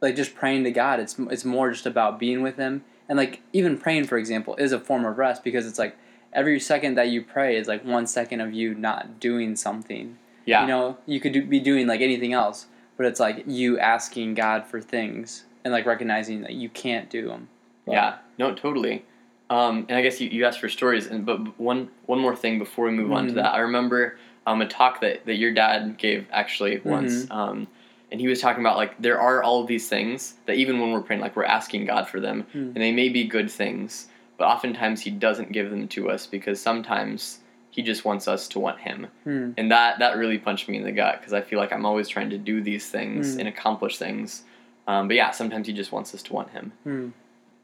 like 0.00 0.14
just 0.14 0.34
praying 0.34 0.62
to 0.64 0.70
God. 0.70 1.00
It's 1.00 1.18
it's 1.18 1.44
more 1.44 1.70
just 1.72 1.86
about 1.86 2.18
being 2.20 2.42
with 2.42 2.56
Him, 2.56 2.84
and 3.08 3.16
like 3.18 3.40
even 3.52 3.76
praying, 3.78 4.04
for 4.04 4.16
example, 4.18 4.54
is 4.56 4.72
a 4.72 4.78
form 4.78 5.04
of 5.04 5.18
rest 5.18 5.42
because 5.42 5.66
it's 5.66 5.78
like 5.78 5.96
every 6.32 6.60
second 6.60 6.94
that 6.94 7.08
you 7.08 7.22
pray 7.22 7.56
is 7.56 7.66
like 7.66 7.84
one 7.84 8.06
second 8.06 8.40
of 8.40 8.52
you 8.52 8.74
not 8.74 9.18
doing 9.18 9.56
something. 9.56 10.16
yeah. 10.46 10.62
You 10.62 10.68
know, 10.68 10.96
you 11.06 11.20
could 11.20 11.32
do, 11.32 11.44
be 11.44 11.60
doing 11.60 11.86
like 11.86 12.00
anything 12.00 12.32
else, 12.32 12.66
but 12.96 13.04
it's 13.06 13.20
like 13.20 13.44
you 13.46 13.78
asking 13.78 14.34
God 14.34 14.64
for 14.66 14.80
things 14.80 15.44
and 15.64 15.72
like 15.72 15.86
recognizing 15.86 16.40
that 16.42 16.52
you 16.54 16.68
can't 16.70 17.10
do 17.10 17.28
them. 17.28 17.48
Yeah, 17.86 18.16
no, 18.38 18.54
totally. 18.54 19.04
Um, 19.50 19.84
and 19.88 19.98
I 19.98 20.02
guess 20.02 20.20
you, 20.20 20.28
you 20.30 20.44
asked 20.46 20.60
for 20.60 20.68
stories, 20.68 21.06
and 21.08 21.26
but 21.26 21.58
one 21.60 21.88
one 22.06 22.20
more 22.20 22.34
thing 22.36 22.58
before 22.58 22.86
we 22.86 22.92
move 22.92 23.10
on 23.12 23.26
to 23.26 23.32
Mhm. 23.32 23.34
that, 23.36 23.54
I 23.54 23.58
remember 23.58 24.16
um, 24.50 24.60
a 24.62 24.66
talk 24.68 25.00
that, 25.00 25.24
that 25.26 25.36
your 25.36 25.52
dad 25.52 25.96
gave 25.98 26.26
actually 26.32 26.76
Mm-hmm. 26.76 26.88
once, 26.98 27.30
um, 27.30 27.66
and 28.10 28.20
he 28.20 28.26
was 28.28 28.40
talking 28.40 28.62
about 28.64 28.76
like 28.76 28.92
there 29.00 29.20
are 29.20 29.42
all 29.42 29.60
of 29.62 29.66
these 29.68 29.88
things 29.88 30.34
that 30.46 30.56
even 30.56 30.80
when 30.80 30.90
we're 30.92 31.00
praying, 31.08 31.22
like 31.22 31.36
we're 31.36 31.44
asking 31.58 31.86
God 31.86 32.08
for 32.08 32.18
them, 32.20 32.38
Hmm. 32.52 32.72
and 32.74 32.76
they 32.84 32.92
may 32.92 33.08
be 33.08 33.24
good 33.24 33.48
things, 33.50 34.08
but 34.38 34.46
oftentimes 34.54 35.00
He 35.02 35.10
doesn't 35.26 35.52
give 35.52 35.70
them 35.70 35.86
to 35.88 36.10
us 36.10 36.26
because 36.26 36.60
sometimes 36.60 37.38
He 37.70 37.82
just 37.82 38.04
wants 38.04 38.26
us 38.26 38.48
to 38.48 38.58
want 38.58 38.78
Him. 38.80 39.06
Hmm. 39.24 39.50
And 39.58 39.70
that 39.70 39.98
that 40.00 40.16
really 40.16 40.38
punched 40.38 40.68
me 40.68 40.76
in 40.78 40.84
the 40.84 40.92
gut 41.02 41.14
because 41.20 41.32
I 41.32 41.40
feel 41.42 41.58
like 41.62 41.72
I'm 41.72 41.86
always 41.86 42.08
trying 42.08 42.30
to 42.30 42.38
do 42.38 42.60
these 42.70 42.86
things 42.96 43.36
Mm. 43.36 43.38
and 43.40 43.48
accomplish 43.48 43.96
things. 43.98 44.42
Um, 44.88 45.06
but 45.08 45.14
yeah, 45.20 45.30
sometimes 45.30 45.66
He 45.68 45.72
just 45.72 45.92
wants 45.92 46.12
us 46.16 46.22
to 46.24 46.32
want 46.32 46.50
Him. 46.50 46.72
Hmm. 46.84 47.08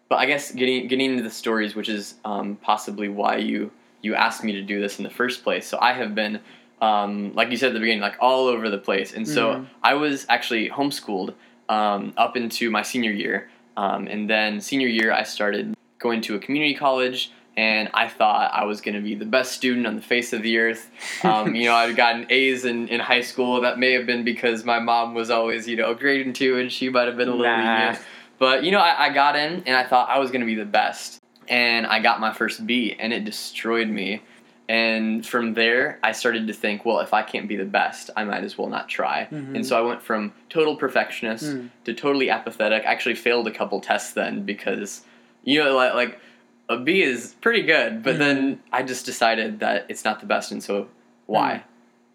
But 0.08 0.16
I 0.22 0.26
guess 0.26 0.52
getting 0.52 0.86
getting 0.86 1.10
into 1.10 1.24
the 1.24 1.30
stories, 1.42 1.74
which 1.74 1.88
is 1.88 2.14
um, 2.24 2.56
possibly 2.70 3.08
why 3.08 3.38
you 3.38 3.72
you 4.02 4.14
asked 4.14 4.44
me 4.44 4.52
to 4.52 4.62
do 4.62 4.80
this 4.80 4.98
in 4.98 5.04
the 5.04 5.10
first 5.20 5.42
place. 5.42 5.66
So 5.66 5.76
I 5.80 5.92
have 6.00 6.14
been, 6.14 6.38
um, 6.80 7.34
like 7.34 7.50
you 7.50 7.56
said 7.56 7.68
at 7.68 7.74
the 7.74 7.80
beginning, 7.80 8.00
like 8.02 8.16
all 8.20 8.46
over 8.46 8.68
the 8.70 8.78
place, 8.78 9.14
and 9.14 9.26
so 9.26 9.54
Mhm. 9.54 9.66
I 9.82 9.94
was 9.94 10.26
actually 10.28 10.68
homeschooled 10.70 11.34
um, 11.68 12.12
up 12.16 12.36
into 12.36 12.70
my 12.70 12.82
senior 12.82 13.10
year, 13.10 13.48
um, 13.76 14.06
and 14.06 14.28
then 14.30 14.60
senior 14.60 14.88
year 14.88 15.12
I 15.12 15.22
started 15.24 15.74
going 15.98 16.20
to 16.22 16.34
a 16.34 16.38
community 16.38 16.74
college. 16.74 17.30
And 17.58 17.88
I 17.94 18.06
thought 18.06 18.50
I 18.52 18.64
was 18.66 18.82
going 18.82 18.96
to 18.96 19.00
be 19.00 19.14
the 19.14 19.24
best 19.24 19.52
student 19.52 19.86
on 19.86 19.96
the 19.96 20.02
face 20.02 20.34
of 20.34 20.42
the 20.42 20.58
earth. 20.58 20.90
Um, 21.24 21.54
you 21.54 21.64
know, 21.64 21.74
I'd 21.74 21.96
gotten 22.04 22.26
A's 22.28 22.66
in, 22.66 22.86
in 22.88 23.00
high 23.00 23.22
school. 23.22 23.62
That 23.62 23.78
may 23.78 23.92
have 23.92 24.04
been 24.04 24.24
because 24.24 24.62
my 24.62 24.78
mom 24.78 25.14
was 25.14 25.30
always, 25.30 25.66
you 25.66 25.74
know, 25.74 25.94
grading 25.94 26.34
too, 26.34 26.58
and 26.58 26.70
she 26.70 26.90
might 26.90 27.06
have 27.08 27.16
been 27.16 27.28
a 27.30 27.34
little 27.34 27.50
Nah. 27.56 27.62
lenient. 27.86 27.98
But 28.38 28.62
you 28.62 28.72
know, 28.72 28.80
I, 28.80 29.06
I 29.06 29.08
got 29.08 29.36
in 29.36 29.62
and 29.64 29.74
I 29.74 29.84
thought 29.84 30.10
I 30.10 30.18
was 30.18 30.30
gonna 30.30 30.44
be 30.44 30.54
the 30.54 30.66
best. 30.66 31.18
And 31.48 31.86
I 31.86 31.98
got 31.98 32.20
my 32.20 32.30
first 32.30 32.66
B 32.66 32.94
and 32.98 33.10
it 33.14 33.24
destroyed 33.24 33.88
me. 33.88 34.20
And 34.68 35.24
from 35.24 35.54
there, 35.54 35.98
I 36.02 36.12
started 36.12 36.46
to 36.48 36.52
think, 36.52 36.84
well, 36.84 36.98
if 37.00 37.14
I 37.14 37.22
can't 37.22 37.46
be 37.48 37.54
the 37.56 37.64
best, 37.64 38.10
I 38.16 38.24
might 38.24 38.42
as 38.42 38.58
well 38.58 38.68
not 38.68 38.88
try. 38.88 39.28
Mhm. 39.30 39.54
And 39.54 39.66
so 39.66 39.78
I 39.78 39.80
went 39.82 40.02
from 40.02 40.32
total 40.48 40.76
perfectionist 40.76 41.44
Mm. 41.56 41.70
to 41.84 41.94
totally 41.94 42.30
apathetic. 42.30 42.84
I 42.84 42.90
actually 42.90 43.14
failed 43.14 43.46
a 43.46 43.52
couple 43.52 43.80
tests 43.80 44.12
then 44.12 44.42
because, 44.42 45.06
you 45.44 45.62
know, 45.62 45.76
like, 45.76 45.94
like 45.94 46.20
a 46.68 46.76
B 46.78 47.00
is 47.02 47.36
pretty 47.40 47.62
good, 47.62 48.02
but 48.02 48.16
Mhm. 48.16 48.18
then 48.18 48.60
I 48.72 48.82
just 48.82 49.06
decided 49.06 49.60
that 49.60 49.86
it's 49.88 50.04
not 50.04 50.18
the 50.18 50.26
best, 50.26 50.50
and 50.50 50.60
so 50.62 50.88
why? 51.26 51.62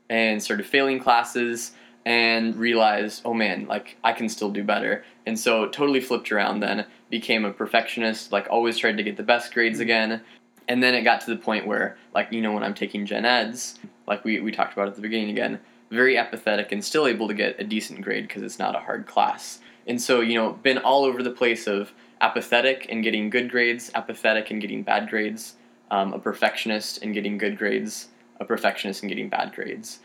And 0.10 0.44
started 0.44 0.66
failing 0.66 1.00
classes 1.00 1.72
and 2.06 2.56
realized, 2.58 3.22
oh 3.24 3.34
man, 3.34 3.66
like 3.70 3.96
I 4.04 4.12
can 4.12 4.28
still 4.28 4.50
do 4.50 4.62
better. 4.64 5.06
And 5.26 5.40
so 5.40 5.68
totally 5.68 6.02
flipped 6.02 6.32
around 6.34 6.60
then, 6.60 6.86
became 7.10 7.46
a 7.46 7.52
perfectionist, 7.52 8.34
like 8.34 8.48
always 8.50 8.78
tried 8.78 8.98
to 8.98 9.04
get 9.04 9.16
the 9.16 9.24
best 9.24 9.54
grades 9.54 9.80
again. 9.80 10.20
And 10.68 10.82
then 10.82 10.94
it 10.94 11.02
got 11.02 11.22
to 11.22 11.32
the 11.32 11.38
point 11.38 11.68
where, 11.68 11.98
like, 12.14 12.32
you 12.32 12.42
know, 12.42 12.54
when 12.54 12.64
I'm 12.64 12.74
taking 12.74 13.06
gen 13.06 13.26
eds, 13.26 13.80
like 14.08 14.24
we, 14.24 14.40
we 14.40 14.52
talked 14.52 14.74
about 14.74 14.88
at 14.88 14.96
the 14.96 15.02
beginning 15.02 15.30
again, 15.30 15.60
very 15.90 16.18
apathetic 16.18 16.72
and 16.72 16.84
still 16.84 17.08
able 17.08 17.28
to 17.28 17.34
get 17.34 17.60
a 17.60 17.64
decent 17.64 18.02
grade 18.02 18.28
because 18.28 18.44
it's 18.44 18.60
not 18.60 18.76
a 18.76 18.80
hard 18.80 19.06
class. 19.06 19.60
And 19.88 20.02
so, 20.02 20.22
you 20.22 20.36
know, 20.36 20.54
been 20.54 20.78
all 20.78 21.04
over 21.04 21.22
the 21.22 21.32
place 21.32 21.68
of 21.68 21.92
apathetic 22.22 22.88
and 22.90 23.04
getting 23.04 23.30
good 23.30 23.50
grades, 23.50 23.92
apathetic 23.96 24.52
and 24.52 24.62
getting 24.62 24.84
bad 24.84 25.10
grades, 25.10 25.56
um, 25.90 26.14
a 26.14 26.20
perfectionist 26.20 27.02
and 27.02 27.14
getting 27.14 27.38
good 27.38 27.58
grades, 27.58 28.08
a 28.40 28.46
perfectionist 28.46 29.04
and 29.04 29.10
getting 29.10 29.28
bad 29.28 29.54
grades. 29.54 30.00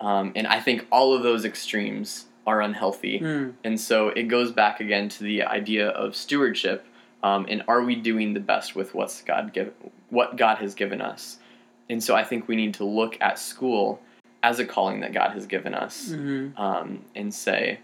Um, 0.00 0.32
and 0.34 0.46
I 0.46 0.60
think 0.60 0.86
all 0.90 1.14
of 1.14 1.22
those 1.22 1.44
extremes 1.44 2.26
are 2.46 2.60
unhealthy. 2.60 3.18
Hmm. 3.18 3.50
And 3.64 3.80
so 3.80 4.08
it 4.08 4.24
goes 4.24 4.52
back 4.52 4.80
again 4.80 5.08
to 5.10 5.24
the 5.24 5.42
idea 5.44 5.88
of 5.88 6.16
stewardship. 6.16 6.86
Um, 7.22 7.46
and 7.48 7.62
are 7.68 7.82
we 7.82 7.96
doing 7.96 8.34
the 8.34 8.40
best 8.40 8.74
with 8.74 8.94
what's 8.94 9.22
God 9.22 9.52
give, 9.52 9.72
what 10.08 10.36
God 10.36 10.58
has 10.58 10.74
given 10.74 11.00
us? 11.00 11.38
And 11.88 12.02
so 12.02 12.14
I 12.14 12.24
think 12.24 12.48
we 12.48 12.56
need 12.56 12.74
to 12.74 12.84
look 12.84 13.18
at 13.20 13.38
school 13.38 14.00
as 14.42 14.58
a 14.58 14.64
calling 14.64 15.00
that 15.00 15.12
God 15.12 15.32
has 15.32 15.46
given 15.46 15.74
us 15.74 16.12
Mhm. 16.12 16.58
um, 16.58 17.04
and 17.14 17.32
say, 17.32 17.80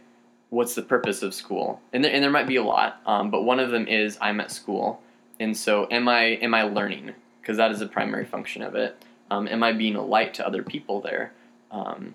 what's 0.50 0.74
the 0.74 0.82
purpose 0.82 1.22
of 1.22 1.34
school? 1.34 1.80
And 1.92 2.02
there, 2.02 2.12
and 2.12 2.22
there 2.22 2.30
might 2.30 2.46
be 2.46 2.56
a 2.56 2.62
lot, 2.62 3.00
um, 3.04 3.30
but 3.30 3.42
one 3.42 3.60
of 3.60 3.70
them 3.70 3.86
is 3.88 4.16
I'm 4.20 4.40
at 4.40 4.50
school, 4.50 5.02
and 5.38 5.54
so 5.56 5.86
am 5.90 6.08
I 6.08 6.22
am 6.40 6.54
I 6.54 6.62
learning? 6.62 7.12
Because 7.42 7.58
that 7.58 7.70
is 7.72 7.80
a 7.80 7.86
primary 7.86 8.24
function 8.24 8.62
of 8.62 8.74
it. 8.74 8.96
Um, 9.30 9.48
am 9.48 9.62
I 9.62 9.72
being 9.72 9.96
a 9.96 10.02
light 10.02 10.34
to 10.34 10.46
other 10.46 10.62
people 10.62 11.00
there? 11.00 11.32
Um, 11.70 12.14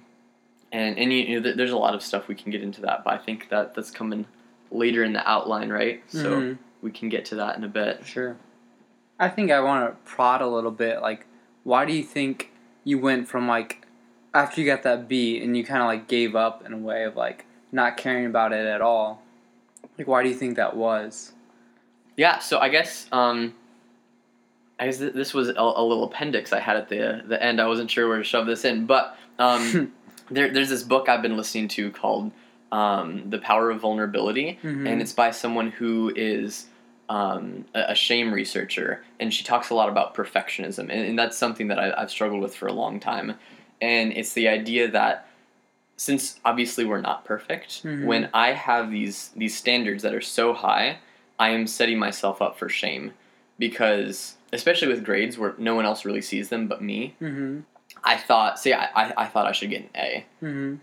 and 0.71 0.97
and 0.97 1.13
you, 1.13 1.39
know, 1.39 1.53
there's 1.53 1.71
a 1.71 1.77
lot 1.77 1.93
of 1.93 2.01
stuff 2.01 2.27
we 2.27 2.35
can 2.35 2.51
get 2.51 2.63
into 2.63 2.81
that, 2.81 3.03
but 3.03 3.13
I 3.13 3.17
think 3.17 3.49
that 3.49 3.75
that's 3.75 3.91
coming 3.91 4.25
later 4.71 5.03
in 5.03 5.13
the 5.13 5.29
outline, 5.29 5.69
right? 5.69 6.01
So 6.07 6.29
Mhm. 6.41 6.57
We 6.81 6.91
can 6.91 7.09
get 7.09 7.25
to 7.25 7.35
that 7.35 7.57
in 7.57 7.63
a 7.63 7.67
bit. 7.67 8.05
Sure. 8.05 8.37
I 9.19 9.29
think 9.29 9.51
I 9.51 9.59
want 9.61 9.89
to 9.89 10.09
prod 10.11 10.41
a 10.41 10.47
little 10.47 10.71
bit. 10.71 11.01
Like, 11.01 11.25
why 11.63 11.85
do 11.85 11.93
you 11.93 12.03
think 12.03 12.51
you 12.83 12.97
went 12.99 13.27
from 13.27 13.47
like 13.47 13.85
after 14.33 14.59
you 14.61 14.65
got 14.67 14.83
that 14.83 15.07
B 15.07 15.41
and 15.43 15.55
you 15.55 15.63
kind 15.63 15.81
of 15.81 15.87
like 15.87 16.07
gave 16.07 16.35
up 16.35 16.65
in 16.65 16.73
a 16.73 16.77
way 16.77 17.03
of 17.03 17.15
like 17.15 17.45
not 17.71 17.97
caring 17.97 18.25
about 18.25 18.51
it 18.53 18.65
at 18.65 18.81
all? 18.81 19.21
Like, 19.97 20.07
why 20.07 20.23
do 20.23 20.29
you 20.29 20.35
think 20.35 20.55
that 20.55 20.75
was? 20.75 21.33
Yeah, 22.17 22.39
so 22.39 22.57
I 22.59 22.69
guess 22.69 23.07
um, 23.11 23.53
I 24.79 24.85
guess 24.85 24.97
th- 24.97 25.13
this 25.13 25.33
was 25.33 25.49
a, 25.49 25.53
a 25.53 25.83
little 25.83 26.03
appendix 26.05 26.51
I 26.53 26.59
had 26.59 26.75
at 26.77 26.89
the 26.89 27.23
the 27.25 27.41
end. 27.41 27.61
I 27.61 27.67
wasn't 27.67 27.91
sure 27.91 28.07
where 28.07 28.17
to 28.17 28.23
shove 28.23 28.47
this 28.47 28.65
in, 28.65 28.85
but 28.85 29.15
um, 29.37 29.91
there, 30.31 30.51
there's 30.51 30.69
this 30.69 30.83
book 30.83 31.07
I've 31.09 31.21
been 31.21 31.37
listening 31.37 31.67
to 31.69 31.91
called 31.91 32.31
um, 32.71 33.29
"The 33.29 33.37
Power 33.37 33.69
of 33.69 33.81
Vulnerability," 33.81 34.57
Mhm. 34.63 34.87
and 34.89 35.01
it's 35.01 35.13
by 35.13 35.31
someone 35.31 35.69
who 35.71 36.11
is 36.15 36.65
um, 37.11 37.65
a, 37.73 37.93
shame 37.95 38.33
researcher, 38.33 39.03
and 39.19 39.33
she 39.33 39.43
talks 39.43 39.69
a 39.69 39.73
lot 39.75 39.89
about 39.89 40.15
perfectionism, 40.15 40.79
and, 40.79 40.91
and 40.91 41.19
that's 41.19 41.37
something 41.37 41.67
that 41.67 41.77
I, 41.77 41.91
I've 42.01 42.09
struggled 42.09 42.41
with 42.41 42.55
for 42.55 42.67
a 42.67 42.73
long 42.73 42.99
time. 43.01 43.35
And 43.81 44.13
it's 44.13 44.33
the 44.33 44.47
idea 44.47 44.89
that 44.91 45.27
since 45.97 46.39
obviously 46.45 46.85
we're 46.85 47.01
not 47.01 47.25
perfect, 47.25 47.83
Mhm. 47.83 48.05
when 48.05 48.29
I 48.33 48.53
have 48.53 48.89
these 48.91 49.31
these 49.35 49.57
standards 49.57 50.03
that 50.03 50.13
are 50.13 50.21
so 50.21 50.53
high, 50.53 50.99
I 51.37 51.49
am 51.49 51.67
setting 51.67 51.99
myself 51.99 52.41
up 52.41 52.57
for 52.57 52.69
shame 52.69 53.11
because 53.59 54.37
especially 54.53 54.87
with 54.87 55.03
grades 55.03 55.37
where 55.37 55.53
no 55.57 55.75
one 55.75 55.85
else 55.85 56.05
really 56.05 56.21
sees 56.21 56.47
them 56.49 56.67
but 56.67 56.81
me. 56.81 57.15
Mm-hmm. 57.21 57.59
I 58.03 58.17
thought, 58.17 58.57
see, 58.59 58.73
I, 58.73 58.85
I, 58.95 59.13
I 59.23 59.25
thought 59.27 59.45
I 59.47 59.51
should 59.51 59.69
get 59.69 59.81
an 59.81 59.89
A, 59.95 60.25
Mm-hmm. 60.43 60.75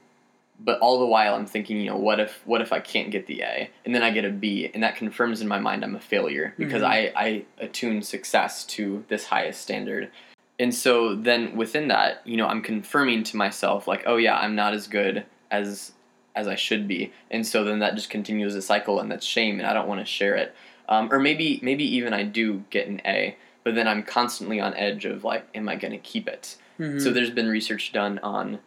But 0.61 0.81
all 0.81 0.99
the 0.99 1.07
while 1.07 1.35
I'm 1.35 1.47
thinking, 1.47 1.77
you 1.79 1.91
know, 1.91 1.97
what 1.97 2.19
if 2.21 2.43
what 2.45 2.61
if 2.61 2.73
I 2.73 2.81
can't 2.81 3.11
get 3.11 3.27
the 3.27 3.43
A 3.43 3.71
and 3.85 3.95
then 3.95 4.03
I 4.03 4.11
get 4.11 4.25
a 4.25 4.31
B 4.31 4.71
and 4.73 4.83
that 4.83 4.97
confirms 4.97 5.41
in 5.41 5.49
my 5.49 5.59
mind 5.59 5.85
I'm 5.85 5.95
a 5.95 6.01
failure 6.01 6.55
because 6.59 6.83
Mhm. 6.83 6.87
I 6.87 7.13
I 7.15 7.45
attune 7.59 8.03
success 8.03 8.65
to 8.67 9.05
this 9.09 9.27
highest 9.27 9.61
standard. 9.61 10.11
And 10.59 10.75
so 10.75 11.15
then 11.15 11.57
within 11.57 11.89
that, 11.89 12.23
you 12.25 12.37
know, 12.37 12.47
I'm 12.49 12.63
confirming 12.63 13.23
to 13.25 13.37
myself 13.37 13.87
like, 13.87 14.03
oh 14.07 14.17
yeah, 14.17 14.37
I'm 14.37 14.57
not 14.57 14.75
as 14.75 14.89
good 14.89 15.25
as 15.51 15.93
as 16.35 16.49
I 16.49 16.55
should 16.57 16.87
be. 16.89 17.13
And 17.31 17.47
so 17.47 17.65
then 17.65 17.79
that 17.81 17.95
just 17.95 18.11
continues 18.11 18.55
a 18.55 18.63
cycle 18.63 19.01
and 19.01 19.11
that's 19.11 19.27
shame 19.27 19.59
and 19.59 19.67
I 19.69 19.73
don't 19.73 19.89
want 19.89 20.01
to 20.01 20.07
share 20.07 20.35
it. 20.37 20.55
Um, 20.89 21.13
or 21.13 21.19
maybe 21.19 21.61
maybe 21.63 21.85
even 21.97 22.13
I 22.13 22.25
do 22.25 22.65
get 22.71 22.89
an 22.89 23.01
A, 23.05 23.37
but 23.63 23.75
then 23.75 23.87
I'm 23.87 24.03
constantly 24.03 24.59
on 24.61 24.75
edge 24.75 25.05
of 25.05 25.23
like, 25.23 25.47
am 25.55 25.69
I 25.69 25.77
going 25.77 25.93
to 25.93 25.99
keep 25.99 26.27
it? 26.27 26.57
Mm-hmm. 26.81 26.99
So 26.99 27.11
there's 27.11 27.31
been 27.31 27.49
research 27.49 27.93
done 27.93 28.19
on 28.21 28.59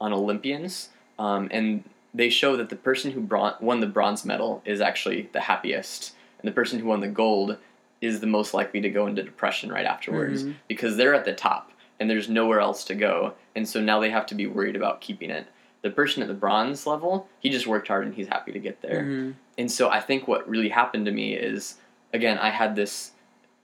on 0.00 0.12
Olympians, 0.12 0.90
um, 1.18 1.48
and 1.50 1.84
they 2.12 2.28
show 2.28 2.56
that 2.56 2.68
the 2.68 2.76
person 2.76 3.10
who 3.12 3.20
bron- 3.20 3.54
won 3.60 3.80
the 3.80 3.86
bronze 3.86 4.24
medal 4.24 4.62
is 4.64 4.80
actually 4.80 5.28
the 5.32 5.40
happiest, 5.40 6.14
and 6.38 6.48
the 6.48 6.52
person 6.54 6.78
who 6.78 6.86
won 6.86 7.00
the 7.00 7.08
gold 7.08 7.56
is 8.00 8.20
the 8.20 8.26
most 8.26 8.52
likely 8.54 8.80
to 8.80 8.90
go 8.90 9.06
into 9.06 9.22
depression 9.22 9.70
right 9.72 9.86
afterwards 9.86 10.44
Mhm. 10.44 10.54
because 10.68 10.96
they're 10.96 11.14
at 11.14 11.24
the 11.24 11.32
top 11.32 11.70
and 11.98 12.10
there's 12.10 12.28
nowhere 12.28 12.60
else 12.60 12.84
to 12.84 12.94
go, 12.94 13.34
and 13.54 13.68
so 13.68 13.80
now 13.80 14.00
they 14.00 14.10
have 14.10 14.26
to 14.26 14.34
be 14.34 14.46
worried 14.46 14.76
about 14.76 15.00
keeping 15.00 15.30
it. 15.30 15.46
The 15.82 15.90
person 15.90 16.22
at 16.22 16.28
the 16.28 16.34
bronze 16.34 16.86
level, 16.86 17.28
he 17.40 17.50
just 17.50 17.66
worked 17.66 17.88
hard 17.88 18.04
and 18.06 18.14
he's 18.14 18.28
happy 18.28 18.52
to 18.52 18.58
get 18.58 18.80
there. 18.82 19.02
Mm-hmm. 19.02 19.30
And 19.58 19.70
so 19.70 19.88
I 19.90 20.00
think 20.00 20.26
what 20.26 20.48
really 20.48 20.70
happened 20.70 21.06
to 21.06 21.12
me 21.12 21.34
is, 21.34 21.76
again, 22.12 22.38
I 22.38 22.50
had 22.50 22.74
this 22.74 23.12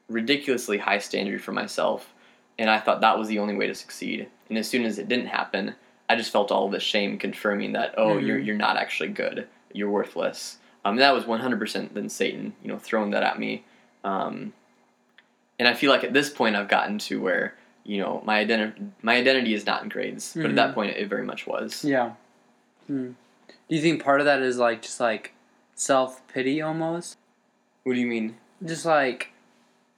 ridiculously 0.09 0.79
high 0.79 0.99
standard 0.99 1.43
for 1.43 1.53
myself, 1.53 2.13
and 2.59 2.69
I 2.71 2.79
thought 2.79 3.01
that 3.01 3.19
was 3.19 3.29
the 3.29 3.39
only 3.39 3.55
way 3.55 3.67
to 3.67 3.75
succeed. 3.75 4.29
And 4.49 4.59
as 4.59 4.69
soon 4.69 4.85
as 4.85 4.99
it 4.99 5.09
didn't 5.09 5.27
happen, 5.27 5.75
I 6.11 6.17
just 6.17 6.33
felt 6.33 6.51
all 6.51 6.69
this 6.69 6.83
shame 6.83 7.19
confirming 7.19 7.73
that, 7.75 7.95
oh, 7.97 8.17
Mhm. 8.17 8.27
you're, 8.27 8.39
you're 8.39 8.57
not 8.57 8.77
actually 8.77 9.11
good, 9.11 9.47
you're 9.73 9.89
worthless. 9.89 10.59
Um, 10.85 10.97
that 10.97 11.15
was 11.15 11.25
100% 11.25 11.95
then 11.95 12.09
Satan, 12.09 12.53
you 12.63 12.69
know, 12.69 12.79
throwing 12.79 13.11
that 13.13 13.23
at 13.23 13.39
me. 13.39 13.65
Um, 14.03 14.53
and 15.61 15.69
I 15.69 15.75
feel 15.75 15.91
like 15.93 16.03
at 16.03 16.13
this 16.13 16.29
point 16.29 16.57
I've 16.57 16.67
gotten 16.67 16.99
to 16.99 17.21
where, 17.21 17.55
you 17.85 18.01
know, 18.01 18.23
my 18.25 18.39
identity 18.41 18.83
my 19.03 19.15
identity 19.17 19.55
is 19.55 19.67
not 19.67 19.83
in 19.85 19.89
grades, 19.89 20.33
but 20.35 20.47
at 20.47 20.57
that 20.57 20.71
Mhm. 20.71 20.75
point 20.75 20.97
it 20.97 21.09
very 21.09 21.23
much 21.25 21.47
was. 21.47 21.85
Yeah. 21.85 22.13
Hmm. 22.89 23.13
Do 23.69 23.77
you 23.77 23.81
think 23.81 24.03
part 24.03 24.21
of 24.21 24.27
that 24.27 24.41
is 24.43 24.59
like 24.59 24.83
just 24.83 24.99
like 24.99 25.33
self 25.75 26.27
pity 26.29 26.61
almost? 26.61 27.19
What 27.85 27.95
do 27.95 28.01
you 28.01 28.07
mean? 28.07 28.37
Just 28.65 28.85
like 28.85 29.33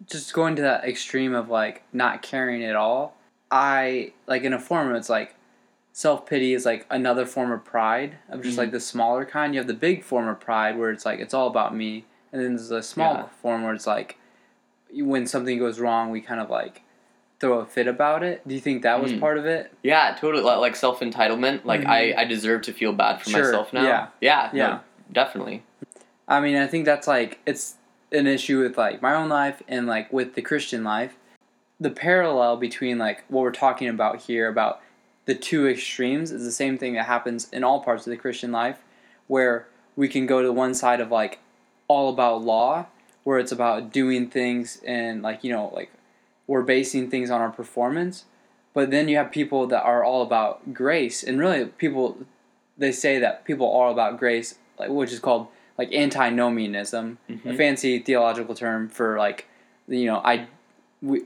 just 0.06 0.34
going 0.34 0.56
to 0.56 0.62
that 0.62 0.84
extreme 0.84 1.32
of 1.34 1.48
like 1.48 1.84
not 1.92 2.20
caring 2.22 2.62
at 2.64 2.76
all. 2.76 3.16
I 3.50 4.12
like 4.26 4.42
in 4.42 4.52
a 4.52 4.58
form 4.58 4.94
it's 4.94 5.08
like 5.08 5.36
self 5.92 6.26
pity 6.26 6.54
is 6.54 6.64
like 6.64 6.86
another 6.90 7.26
form 7.26 7.52
of 7.52 7.64
pride 7.64 8.16
of 8.28 8.42
just 8.42 8.54
Mhm. 8.56 8.58
like 8.58 8.70
the 8.72 8.80
smaller 8.80 9.24
kind. 9.24 9.54
You 9.54 9.60
have 9.60 9.66
the 9.66 9.74
big 9.74 10.02
form 10.02 10.26
of 10.28 10.40
pride 10.40 10.78
where 10.78 10.90
it's 10.90 11.04
like 11.06 11.20
it's 11.20 11.34
all 11.34 11.46
about 11.46 11.74
me, 11.74 12.04
and 12.32 12.42
then 12.42 12.56
there's 12.56 12.70
a 12.70 12.82
small 12.82 13.14
Yeah. 13.14 13.24
form 13.40 13.62
where 13.62 13.74
it's 13.74 13.86
like 13.86 14.18
when 14.94 15.26
something 15.26 15.58
goes 15.58 15.80
wrong, 15.80 16.10
we 16.10 16.20
kind 16.20 16.40
of 16.40 16.50
like 16.50 16.82
throw 17.40 17.58
a 17.58 17.66
fit 17.66 17.88
about 17.88 18.22
it. 18.22 18.46
Do 18.46 18.54
you 18.54 18.60
think 18.60 18.82
that 18.82 19.02
was 19.02 19.12
Mm. 19.12 19.20
part 19.20 19.36
of 19.36 19.46
it? 19.46 19.72
Yeah, 19.82 20.16
totally. 20.18 20.44
Like, 20.44 20.76
self 20.76 21.00
entitlement. 21.00 21.64
Like 21.64 21.80
Mhm. 21.82 21.88
I, 21.88 22.14
I 22.18 22.24
deserve 22.24 22.62
to 22.62 22.72
feel 22.72 22.92
bad 22.92 23.20
for 23.20 23.30
Sure, 23.30 23.44
myself 23.44 23.72
now. 23.72 23.82
yeah. 23.84 24.06
Yeah. 24.20 24.50
no, 24.52 24.58
Yeah. 24.58 24.78
definitely. 25.10 25.64
I 26.28 26.40
mean, 26.40 26.56
I 26.56 26.66
think 26.66 26.84
that's 26.84 27.08
like 27.08 27.40
it's 27.46 27.76
an 28.12 28.26
issue 28.26 28.60
with 28.62 28.78
like 28.78 29.02
my 29.02 29.14
own 29.14 29.28
life 29.28 29.62
and 29.68 29.86
like 29.86 30.12
with 30.12 30.34
the 30.34 30.42
Christian 30.42 30.84
life 30.84 31.16
the 31.80 31.90
parallel 31.90 32.56
between 32.58 32.96
like 32.96 33.24
what 33.28 33.40
we're 33.42 33.50
talking 33.50 33.88
about 33.88 34.20
here 34.20 34.46
about 34.48 34.80
the 35.24 35.34
two 35.34 35.68
extremes 35.68 36.30
is 36.32 36.44
the 36.44 36.50
same 36.52 36.76
thing 36.78 36.94
that 36.94 37.06
happens 37.06 37.48
in 37.52 37.62
all 37.64 37.80
parts 37.80 38.06
of 38.06 38.10
the 38.10 38.16
Christian 38.16 38.50
life, 38.52 38.82
where 39.28 39.66
we 39.96 40.08
can 40.08 40.26
go 40.26 40.42
to 40.42 40.52
one 40.52 40.74
side 40.74 41.00
of 41.00 41.10
like 41.10 41.38
all 41.88 42.08
about 42.08 42.42
law, 42.42 42.86
where 43.24 43.38
it's 43.38 43.52
about 43.52 43.92
doing 43.92 44.28
things 44.28 44.80
and 44.86 45.22
like 45.22 45.44
you 45.44 45.52
know 45.52 45.70
like 45.74 45.90
we're 46.46 46.62
basing 46.62 47.08
things 47.10 47.30
on 47.30 47.40
our 47.40 47.50
performance, 47.50 48.24
but 48.74 48.90
then 48.90 49.08
you 49.08 49.16
have 49.16 49.30
people 49.30 49.66
that 49.68 49.82
are 49.84 50.02
all 50.04 50.22
about 50.22 50.74
grace, 50.74 51.22
and 51.22 51.38
really 51.38 51.66
people 51.66 52.18
they 52.76 52.90
say 52.92 53.18
that 53.18 53.44
people 53.44 53.66
are 53.66 53.86
all 53.86 53.92
about 53.92 54.18
grace, 54.18 54.56
like 54.78 54.90
which 54.90 55.12
is 55.12 55.20
called 55.20 55.46
like 55.78 55.92
antinomianism, 55.92 57.18
a 57.28 57.32
Mhm. 57.32 57.56
fancy 57.56 57.98
theological 57.98 58.54
term 58.54 58.88
for 58.88 59.16
like 59.18 59.46
you 59.88 60.06
know 60.06 60.20
I 60.24 60.46
we, 61.00 61.22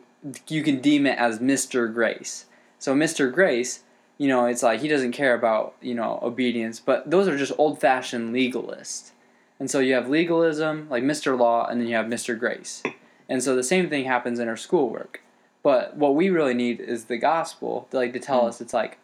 you 0.48 0.62
can 0.62 0.80
deem 0.80 1.06
it 1.06 1.18
as 1.18 1.38
Mr. 1.38 1.92
Grace. 1.92 2.46
So 2.78 2.94
Mr. 2.94 3.32
Grace, 3.32 3.80
you 4.18 4.28
know, 4.28 4.46
it's 4.46 4.62
like 4.62 4.80
he 4.80 4.88
doesn't 4.88 5.12
care 5.12 5.34
about, 5.34 5.74
you 5.80 5.94
know, 5.94 6.18
obedience, 6.22 6.80
but 6.80 7.10
those 7.10 7.28
are 7.28 7.36
just 7.36 7.52
old-fashioned 7.58 8.34
legalists. 8.34 9.10
And 9.58 9.70
so 9.70 9.78
you 9.80 9.94
have 9.94 10.08
legalism, 10.08 10.86
like 10.90 11.02
Mr. 11.02 11.38
Law, 11.38 11.66
and 11.66 11.80
then 11.80 11.88
you 11.88 11.94
have 11.96 12.06
Mr. 12.06 12.38
Grace. 12.38 12.82
And 13.28 13.42
so 13.42 13.56
the 13.56 13.62
same 13.62 13.88
thing 13.88 14.04
happens 14.04 14.38
in 14.38 14.48
our 14.48 14.56
schoolwork. 14.56 15.22
But 15.62 15.96
what 15.96 16.14
we 16.14 16.30
really 16.30 16.54
need 16.54 16.80
is 16.80 17.06
the 17.06 17.16
gospel, 17.18 17.88
to, 17.90 17.96
like 17.96 18.12
to 18.12 18.20
tell 18.20 18.42
Hmm. 18.42 18.46
us 18.48 18.60
it's 18.60 18.74
like 18.74 18.98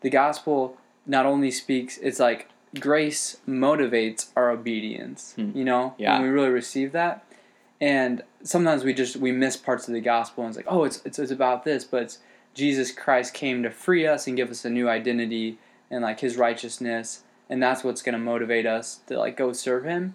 the 0.00 0.10
gospel 0.10 0.76
not 1.06 1.26
only 1.26 1.50
speaks, 1.50 1.96
it's 1.98 2.18
like 2.18 2.48
grace 2.80 3.38
motivates 3.48 4.30
our 4.36 4.50
obedience. 4.50 5.34
Hmm. 5.36 5.52
You 5.54 5.64
know, 5.64 5.94
Yeah. 5.98 6.14
when 6.14 6.22
we 6.22 6.28
really 6.28 6.50
receive 6.50 6.92
that, 6.92 7.24
and 7.80 8.22
sometimes 8.42 8.82
we 8.84 8.92
just 8.92 9.16
we 9.16 9.30
miss 9.30 9.56
parts 9.56 9.86
of 9.88 9.94
the 9.94 10.00
gospel 10.00 10.42
and 10.44 10.50
it's 10.50 10.56
like 10.56 10.66
oh 10.68 10.82
it's 10.82 11.00
it's, 11.04 11.16
it's 11.20 11.30
about 11.30 11.64
this 11.64 11.84
but 11.84 12.02
it's 12.02 12.18
jesus 12.58 12.90
christ 12.92 13.32
came 13.32 13.62
to 13.62 13.70
free 13.70 14.06
us 14.06 14.26
and 14.26 14.36
give 14.36 14.50
us 14.50 14.64
a 14.64 14.70
new 14.70 14.88
identity 14.88 15.58
and 15.90 16.02
like 16.02 16.20
his 16.20 16.36
righteousness 16.36 17.22
and 17.48 17.62
that's 17.62 17.82
what's 17.84 18.02
going 18.02 18.12
to 18.12 18.18
motivate 18.18 18.66
us 18.66 19.00
to 19.06 19.18
like 19.18 19.36
go 19.36 19.52
serve 19.52 19.84
him 19.84 20.14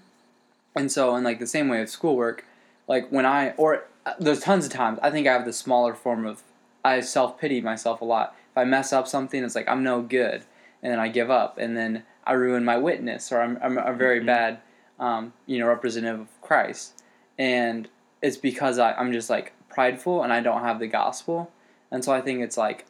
and 0.76 0.92
so 0.92 1.16
in 1.16 1.24
like 1.24 1.40
the 1.40 1.48
same 1.48 1.70
way 1.70 1.82
of 1.82 1.90
schoolwork 1.90 2.46
like 2.88 3.08
when 3.10 3.26
i 3.26 3.52
or 3.52 3.86
uh, 4.06 4.14
there's 4.20 4.42
tons 4.42 4.66
of 4.66 4.72
times 4.72 5.00
i 5.02 5.10
think 5.10 5.26
i 5.28 5.32
have 5.34 5.46
the 5.46 5.54
smaller 5.54 5.94
form 5.94 6.26
of 6.26 6.44
i 6.84 7.00
self-pity 7.00 7.62
myself 7.62 8.02
a 8.02 8.06
lot 8.06 8.36
if 8.52 8.58
i 8.58 8.64
mess 8.64 8.92
up 8.92 9.08
something 9.08 9.44
it's 9.44 9.56
like 9.56 9.70
i'm 9.70 9.84
no 9.84 10.02
good 10.02 10.44
and 10.82 10.92
then 10.92 11.00
i 11.00 11.08
give 11.08 11.32
up 11.32 11.58
and 11.58 11.78
then 11.78 12.04
i 12.26 12.34
ruin 12.34 12.66
my 12.66 12.78
witness 12.78 13.32
or 13.32 13.42
i'm, 13.42 13.58
I'm 13.64 13.78
a 13.78 13.94
very 13.94 14.20
Mhm. 14.20 14.26
bad 14.26 14.60
um, 15.00 15.34
you 15.48 15.60
know 15.60 15.68
representative 15.68 16.20
of 16.22 16.42
christ 16.42 17.02
and 17.38 17.88
it's 18.22 18.38
because 18.38 18.80
I, 18.80 18.94
I'm 18.94 19.12
just 19.12 19.30
like 19.30 19.54
prideful 19.70 20.24
and 20.24 20.32
I 20.32 20.40
don't 20.40 20.62
have 20.62 20.80
the 20.80 20.88
gospel. 20.88 21.52
And 21.94 22.04
so 22.04 22.12
I 22.12 22.20
think 22.20 22.42
it's 22.42 22.58
like 22.58 22.86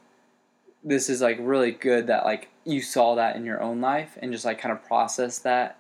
this 0.83 1.09
is 1.09 1.21
like 1.21 1.37
really 1.39 1.71
good 1.71 2.07
that 2.07 2.25
like 2.25 2.49
you 2.65 2.81
saw 2.81 3.15
that 3.15 3.35
in 3.35 3.45
your 3.45 3.61
own 3.61 3.81
life 3.81 4.17
and 4.21 4.31
just 4.31 4.45
like 4.45 4.59
kind 4.59 4.71
of 4.71 4.83
process 4.83 5.37
that. 5.39 5.77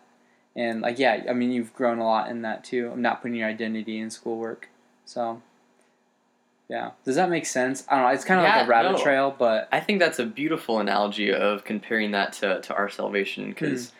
And 0.55 0.81
like 0.81 0.99
yeah, 0.99 1.23
I 1.27 1.33
mean 1.33 1.51
you've 1.51 1.73
grown 1.73 1.97
a 1.97 2.05
lot 2.05 2.29
in 2.29 2.43
that 2.43 2.63
too. 2.63 2.91
I'm 2.93 3.01
not 3.01 3.21
putting 3.21 3.37
your 3.37 3.49
identity 3.49 3.97
in 3.97 4.11
schoolwork. 4.11 4.69
So 5.05 5.41
yeah. 6.69 6.91
Does 7.05 7.15
that 7.15 7.29
make 7.29 7.45
sense? 7.45 7.85
I 7.89 7.95
don't 7.95 8.05
know. 8.05 8.13
It's 8.13 8.25
kind 8.25 8.39
of 8.39 8.45
like 8.45 8.65
a 8.65 8.69
rabbit 8.69 8.93
no. 8.93 9.03
trail, 9.03 9.35
but 9.37 9.69
I 9.71 9.79
think 9.79 9.99
that's 9.99 10.19
a 10.19 10.25
beautiful 10.25 10.79
analogy 10.79 11.33
of 11.33 11.63
comparing 11.63 12.11
that 12.11 12.33
to, 12.33 12.61
to 12.61 12.75
our 12.75 12.89
salvation 12.89 13.49
because, 13.49 13.89
Hmm. 13.89 13.95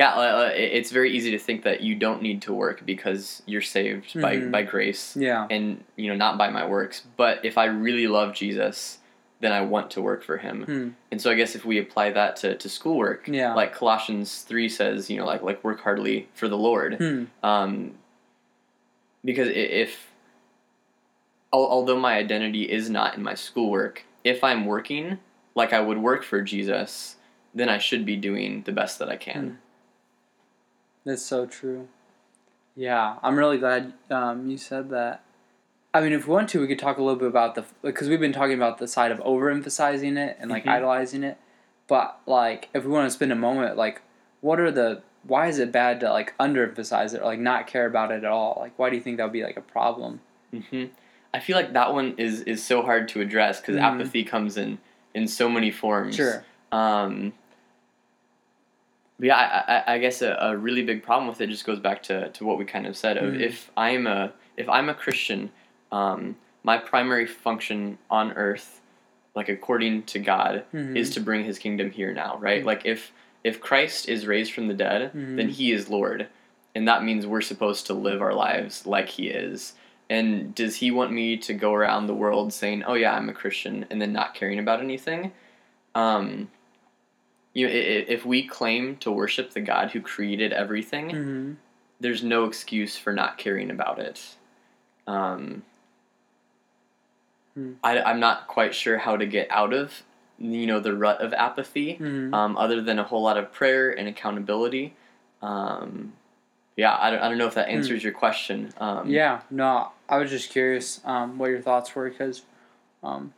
Yeah, 0.00 0.12
uh, 0.14 0.20
uh, 0.20 0.50
it's 0.54 0.90
very 0.98 1.10
easy 1.16 1.30
to 1.30 1.38
think 1.38 1.58
that 1.68 1.78
you 1.80 1.94
don't 1.94 2.20
need 2.28 2.38
to 2.42 2.52
work 2.52 2.78
because 2.92 3.42
you're 3.46 3.62
saved 3.76 4.08
by, 4.24 4.32
Mhm. 4.36 4.50
by 4.56 4.62
grace 4.74 5.16
yeah. 5.16 5.46
and 5.54 5.64
you 5.96 6.06
know 6.10 6.16
not 6.26 6.36
by 6.42 6.48
my 6.58 6.64
works. 6.76 6.96
But 7.22 7.34
if 7.50 7.56
I 7.56 7.66
really 7.86 8.06
love 8.18 8.34
Jesus, 8.42 8.98
then 9.40 9.52
I 9.52 9.60
want 9.74 9.90
to 9.92 10.00
work 10.02 10.22
for 10.28 10.36
Him. 10.46 10.56
Hmm. 10.70 10.88
And 11.10 11.18
so 11.22 11.30
I 11.30 11.34
guess 11.40 11.54
if 11.58 11.64
we 11.64 11.78
apply 11.78 12.06
that 12.20 12.36
to, 12.40 12.48
to 12.62 12.68
schoolwork, 12.68 13.20
Yeah. 13.28 13.54
like 13.54 13.72
Colossians 13.74 14.28
three 14.48 14.68
says, 14.68 15.08
you 15.10 15.16
know, 15.18 15.26
like 15.32 15.42
like 15.50 15.60
work 15.64 15.80
heartily 15.86 16.18
for 16.34 16.46
the 16.48 16.58
Lord. 16.68 16.90
Hmm. 17.02 17.24
Um, 17.50 17.92
because 19.24 19.48
if 19.48 19.92
although 21.52 21.98
my 21.98 22.14
identity 22.24 22.64
is 22.78 22.90
not 22.90 23.16
in 23.16 23.22
my 23.22 23.34
schoolwork, 23.34 24.04
if 24.24 24.44
I'm 24.44 24.66
working 24.66 25.18
like 25.54 25.72
I 25.72 25.80
would 25.80 25.98
work 25.98 26.22
for 26.22 26.42
Jesus, 26.42 27.16
then 27.54 27.68
I 27.70 27.78
should 27.78 28.04
be 28.04 28.16
doing 28.16 28.62
the 28.66 28.72
best 28.72 28.98
that 28.98 29.08
I 29.08 29.16
can. 29.16 29.58
That's 31.06 31.22
so 31.22 31.46
true. 31.46 31.86
Yeah, 32.74 33.16
I'm 33.22 33.38
really 33.38 33.58
glad 33.58 33.94
um, 34.10 34.50
you 34.50 34.58
said 34.58 34.90
that. 34.90 35.22
I 35.94 36.00
mean, 36.02 36.12
if 36.12 36.26
we 36.26 36.34
want 36.34 36.50
to, 36.50 36.60
we 36.60 36.66
could 36.66 36.80
talk 36.80 36.98
a 36.98 37.02
little 37.02 37.18
bit 37.18 37.28
about 37.28 37.54
the 37.54 37.64
because 37.80 38.08
we've 38.08 38.20
been 38.20 38.32
talking 38.32 38.56
about 38.56 38.78
the 38.78 38.88
side 38.88 39.12
of 39.12 39.18
overemphasizing 39.20 40.18
it 40.18 40.36
and 40.38 40.50
like 40.50 40.64
Mhm. 40.64 40.72
idolizing 40.72 41.22
it. 41.22 41.38
But 41.86 42.18
like, 42.26 42.68
if 42.74 42.84
we 42.84 42.90
want 42.90 43.06
to 43.06 43.10
spend 43.10 43.30
a 43.32 43.36
moment, 43.36 43.76
like, 43.76 44.02
what 44.40 44.58
are 44.60 44.70
the 44.72 45.02
why 45.22 45.46
is 45.46 45.58
it 45.60 45.70
bad 45.72 46.00
to 46.00 46.10
like 46.10 46.36
underemphasize 46.38 47.14
it 47.14 47.20
or 47.22 47.24
like 47.26 47.38
not 47.38 47.66
care 47.68 47.86
about 47.86 48.10
it 48.10 48.24
at 48.24 48.30
all? 48.30 48.58
Like, 48.60 48.76
why 48.78 48.90
do 48.90 48.96
you 48.96 49.02
think 49.02 49.16
that 49.16 49.22
would 49.24 49.32
be 49.32 49.44
like 49.44 49.56
a 49.56 49.62
problem? 49.62 50.20
hmm 50.50 50.86
I 51.32 51.40
feel 51.40 51.56
like 51.56 51.72
that 51.74 51.92
one 51.94 52.14
is 52.18 52.40
is 52.42 52.64
so 52.64 52.82
hard 52.82 53.08
to 53.10 53.20
address 53.20 53.60
because 53.60 53.76
Mhm. 53.76 53.82
apathy 53.82 54.24
comes 54.24 54.56
in 54.56 54.78
in 55.14 55.28
so 55.28 55.48
many 55.48 55.70
forms. 55.70 56.16
Sure. 56.16 56.44
Um, 56.72 57.32
but 59.18 59.26
yeah, 59.26 59.36
I, 59.36 59.74
I, 59.76 59.94
I 59.94 59.98
guess 59.98 60.22
a, 60.22 60.36
a 60.40 60.56
really 60.56 60.82
big 60.82 61.02
problem 61.02 61.28
with 61.28 61.40
it 61.40 61.48
just 61.48 61.64
goes 61.64 61.78
back 61.80 62.02
to, 62.04 62.28
to 62.30 62.44
what 62.44 62.58
we 62.58 62.64
kind 62.64 62.86
of 62.86 62.96
said 62.96 63.16
of 63.16 63.34
Mhm. 63.34 63.40
if 63.40 63.70
I'm 63.76 64.06
a 64.06 64.32
if 64.56 64.68
I'm 64.68 64.88
a 64.88 64.94
Christian, 64.94 65.50
um, 65.92 66.36
my 66.62 66.78
primary 66.78 67.26
function 67.26 67.98
on 68.10 68.32
earth, 68.32 68.80
like 69.34 69.48
according 69.48 70.02
to 70.04 70.18
God, 70.18 70.64
Mhm. 70.74 70.96
is 70.96 71.10
to 71.10 71.20
bring 71.20 71.44
His 71.44 71.58
kingdom 71.58 71.90
here 71.90 72.12
now, 72.12 72.36
right? 72.38 72.62
Mhm. 72.62 72.66
Like 72.66 72.84
if 72.86 73.12
if 73.44 73.60
Christ 73.60 74.08
is 74.08 74.26
raised 74.26 74.52
from 74.52 74.66
the 74.68 74.74
dead, 74.74 75.12
Mhm. 75.14 75.36
then 75.36 75.48
He 75.48 75.72
is 75.72 75.88
Lord, 75.90 76.26
and 76.74 76.86
that 76.88 77.04
means 77.04 77.26
we're 77.26 77.40
supposed 77.40 77.86
to 77.86 77.94
live 77.94 78.20
our 78.20 78.34
lives 78.34 78.86
like 78.86 79.08
He 79.08 79.28
is. 79.28 79.74
And 80.10 80.54
does 80.54 80.76
He 80.76 80.90
want 80.90 81.12
me 81.12 81.36
to 81.38 81.52
go 81.54 81.72
around 81.74 82.06
the 82.06 82.14
world 82.14 82.52
saying, 82.52 82.82
"Oh 82.84 82.94
yeah, 82.94 83.14
I'm 83.14 83.28
a 83.28 83.32
Christian," 83.32 83.86
and 83.90 84.00
then 84.00 84.12
not 84.12 84.34
caring 84.34 84.58
about 84.58 84.80
anything? 84.80 85.32
Um, 85.94 86.50
you 87.56 87.66
know, 87.66 87.72
i- 87.72 87.76
i- 87.76 88.06
if 88.16 88.26
we 88.26 88.46
claim 88.46 88.96
to 88.98 89.10
worship 89.10 89.52
the 89.52 89.60
God 89.62 89.90
who 89.92 90.00
created 90.02 90.52
everything, 90.52 91.06
Mm-hmm. 91.10 91.52
there's 92.00 92.22
no 92.22 92.44
excuse 92.44 92.98
for 92.98 93.12
not 93.14 93.38
caring 93.38 93.70
about 93.70 93.98
it. 93.98 94.36
Um, 95.06 95.62
Hmm. 97.54 97.72
I, 97.82 98.02
I'm 98.02 98.20
not 98.20 98.46
quite 98.48 98.74
sure 98.74 98.98
how 98.98 99.16
to 99.16 99.24
get 99.24 99.48
out 99.50 99.72
of, 99.72 100.02
you 100.38 100.66
know, 100.66 100.78
the 100.80 100.94
rut 100.94 101.22
of 101.22 101.32
apathy, 101.32 101.94
Mm-hmm. 101.94 102.34
um, 102.34 102.56
other 102.58 102.82
than 102.82 102.98
a 102.98 103.04
whole 103.04 103.22
lot 103.22 103.38
of 103.38 103.50
prayer 103.52 103.90
and 103.98 104.06
accountability. 104.08 104.94
Um, 105.40 106.12
yeah, 106.76 106.94
I 107.00 107.10
don't, 107.10 107.20
I 107.22 107.28
don't 107.30 107.38
know 107.38 107.46
if 107.46 107.54
that 107.54 107.68
answers 107.68 108.04
your 108.04 108.12
question. 108.12 108.74
Um, 108.78 109.08
Yeah, 109.08 109.40
no, 109.50 109.92
I 110.10 110.18
was 110.18 110.28
just 110.30 110.50
curious 110.50 111.00
um, 111.06 111.38
what 111.38 111.48
your 111.48 111.62
thoughts 111.62 111.94
were 111.94 112.10
because, 112.10 112.42
um, 113.02 113.32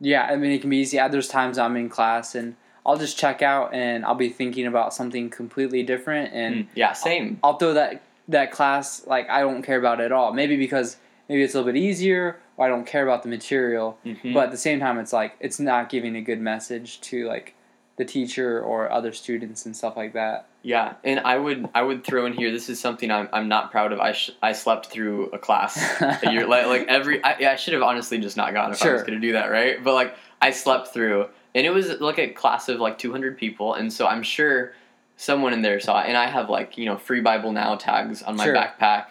yeah, 0.00 0.22
I 0.30 0.36
mean, 0.36 0.52
it 0.52 0.60
can 0.60 0.70
be 0.70 0.76
easy. 0.76 0.98
There's 1.10 1.26
times 1.26 1.58
I'm 1.58 1.76
in 1.76 1.88
class 1.88 2.36
and 2.36 2.54
I'll 2.86 2.96
just 2.98 3.18
check 3.18 3.42
out 3.42 3.74
and 3.74 4.04
I'll 4.04 4.14
be 4.14 4.28
thinking 4.30 4.66
about 4.66 4.94
something 4.94 5.28
completely 5.30 5.82
different 5.82 6.32
and 6.32 6.54
Mm, 6.54 6.66
yeah, 6.74 6.92
same. 6.92 7.38
I'll 7.42 7.56
throw 7.58 7.74
that 7.74 8.02
that 8.28 8.52
class 8.52 9.06
like 9.06 9.28
I 9.28 9.40
don't 9.40 9.62
care 9.62 9.78
about 9.78 10.00
at 10.00 10.12
all. 10.12 10.32
Maybe 10.32 10.56
because 10.56 10.96
maybe 11.28 11.42
it's 11.42 11.54
a 11.54 11.58
little 11.58 11.72
bit 11.72 11.78
easier 11.80 12.38
or 12.56 12.66
I 12.66 12.68
don't 12.68 12.86
care 12.86 13.02
about 13.02 13.22
the 13.22 13.28
material. 13.28 13.98
Mhm. 14.06 14.32
But 14.34 14.44
at 14.44 14.50
the 14.50 14.56
same 14.58 14.80
time, 14.80 14.98
it's 14.98 15.12
like 15.12 15.36
it's 15.40 15.58
not 15.60 15.88
giving 15.88 16.16
a 16.16 16.20
good 16.22 16.40
message 16.40 17.00
to 17.02 17.26
like 17.26 17.54
the 17.96 18.04
teacher 18.04 18.60
or 18.62 18.90
other 18.90 19.12
students 19.12 19.66
and 19.66 19.76
stuff 19.76 19.94
like 19.96 20.14
that. 20.14 20.46
Yeah, 20.62 20.94
and 21.04 21.20
I 21.20 21.36
would 21.36 21.68
I 21.74 21.82
would 21.82 22.04
throw 22.04 22.24
in 22.26 22.32
here. 22.34 22.50
This 22.50 22.68
is 22.68 22.78
something 22.80 23.10
I'm, 23.10 23.28
I'm 23.32 23.48
not 23.48 23.70
proud 23.70 23.92
of. 23.92 24.00
I 24.00 24.12
sh- 24.12 24.30
I 24.42 24.52
slept 24.52 24.86
through 24.86 25.26
a 25.32 25.38
class 25.38 25.76
a 26.00 26.30
year 26.32 26.46
like 26.46 26.66
like 26.66 26.86
every 26.88 27.22
I, 27.24 27.36
yeah, 27.40 27.52
I 27.52 27.56
should 27.56 27.74
have 27.74 27.82
honestly 27.82 28.18
just 28.18 28.36
not 28.36 28.52
gone 28.54 28.70
if 28.72 28.82
I 28.84 28.92
was 28.92 29.02
gonna 29.02 29.20
do 29.20 29.32
that 29.32 29.50
right. 29.50 29.82
But 29.82 29.94
like 29.94 30.14
I 30.40 30.50
slept 30.50 30.88
through, 30.88 31.28
and 31.54 31.66
it 31.66 31.70
was 31.70 32.00
like 32.00 32.18
a 32.18 32.28
class 32.28 32.68
of 32.68 32.80
like 32.80 32.98
200 32.98 33.36
people, 33.38 33.74
and 33.74 33.92
so 33.92 34.06
I'm 34.06 34.22
sure 34.22 34.72
someone 35.16 35.52
in 35.52 35.62
there 35.62 35.78
saw 35.80 36.00
it. 36.00 36.06
And 36.08 36.16
I 36.16 36.26
have 36.28 36.48
like 36.50 36.78
you 36.78 36.86
know 36.86 36.96
free 36.96 37.20
Bible 37.20 37.52
now 37.52 37.76
tags 37.76 38.22
on 38.22 38.36
my 38.36 38.44
Sure. 38.44 38.54
backpack. 38.54 39.06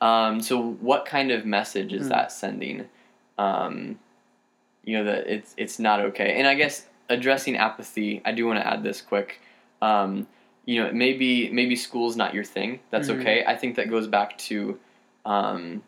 Um, 0.00 0.40
so 0.40 0.60
what 0.80 1.04
kind 1.06 1.30
of 1.32 1.44
message 1.44 1.92
is 1.92 2.02
Hmm. 2.04 2.08
that 2.10 2.30
sending? 2.32 2.86
Um, 3.38 3.98
you 4.84 4.96
know 4.98 5.04
that 5.04 5.26
it's 5.26 5.54
it's 5.56 5.78
not 5.78 6.00
okay. 6.00 6.34
And 6.38 6.46
I 6.46 6.54
guess 6.54 6.86
addressing 7.08 7.56
apathy, 7.56 8.20
I 8.24 8.32
do 8.32 8.46
want 8.46 8.58
to 8.60 8.66
add 8.66 8.82
this 8.82 9.00
quick. 9.00 9.40
Um, 9.82 10.26
you 10.66 10.82
know, 10.82 10.92
maybe 10.92 11.50
maybe 11.50 11.74
school's 11.76 12.16
not 12.16 12.34
your 12.34 12.44
thing. 12.44 12.80
That's 12.90 13.08
Mhm. 13.08 13.20
okay. 13.20 13.44
I 13.46 13.56
think 13.56 13.76
that 13.76 13.88
goes 13.90 14.06
back 14.06 14.36
to 14.38 14.78
um, 15.24 15.82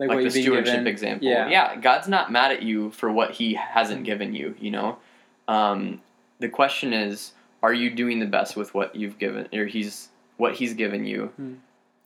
Like, 0.00 0.08
like, 0.08 0.24
the 0.24 0.30
stewardship 0.30 0.86
example. 0.86 1.28
Yeah. 1.28 1.76
God's 1.76 2.08
not 2.08 2.32
mad 2.32 2.50
at 2.50 2.62
you 2.62 2.90
for 2.90 3.12
what 3.12 3.32
He 3.32 3.54
hasn't 3.54 4.04
given 4.04 4.34
you. 4.34 4.56
You 4.58 4.70
know, 4.72 4.98
um, 5.48 6.00
the 6.38 6.48
question 6.48 6.92
is, 6.92 7.32
are 7.62 7.72
you 7.72 7.90
doing 7.90 8.18
the 8.20 8.26
best 8.26 8.56
with 8.56 8.74
what 8.74 8.94
you've 8.94 9.18
given, 9.18 9.48
or 9.52 9.66
He's 9.66 10.08
what 10.36 10.54
He's 10.54 10.74
given 10.74 11.04
you, 11.04 11.26
Hmm. 11.36 11.54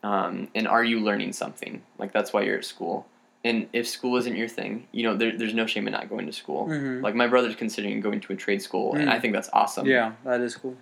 um, 0.03 0.49
and 0.55 0.69
are 0.69 0.85
you 0.85 1.01
learning 1.01 1.33
something? 1.33 1.83
Like 1.99 2.13
that's 2.13 2.33
why 2.33 2.43
you're 2.43 2.59
at 2.59 2.65
school. 2.65 3.07
And 3.45 3.69
if 3.73 3.87
school 3.89 4.17
isn't 4.17 4.37
your 4.37 4.49
thing, 4.49 4.89
you 4.93 5.05
know, 5.05 5.17
there, 5.17 5.37
there's 5.37 5.55
no 5.55 5.65
shame 5.67 5.87
in 5.87 5.93
not 5.93 6.09
going 6.11 6.27
to 6.27 6.33
school. 6.33 6.67
Mhm. 6.69 7.03
Like 7.03 7.15
my 7.15 7.27
brother's 7.29 7.55
considering 7.55 8.01
going 8.01 8.21
to 8.21 8.33
a 8.33 8.37
trade 8.37 8.61
school, 8.63 8.95
and 8.95 9.09
Mm. 9.09 9.13
I 9.13 9.21
think 9.21 9.33
that's 9.33 9.49
awesome. 9.53 9.87
Yeah, 9.87 10.13
that 10.25 10.41
is 10.41 10.57
cool. 10.57 10.77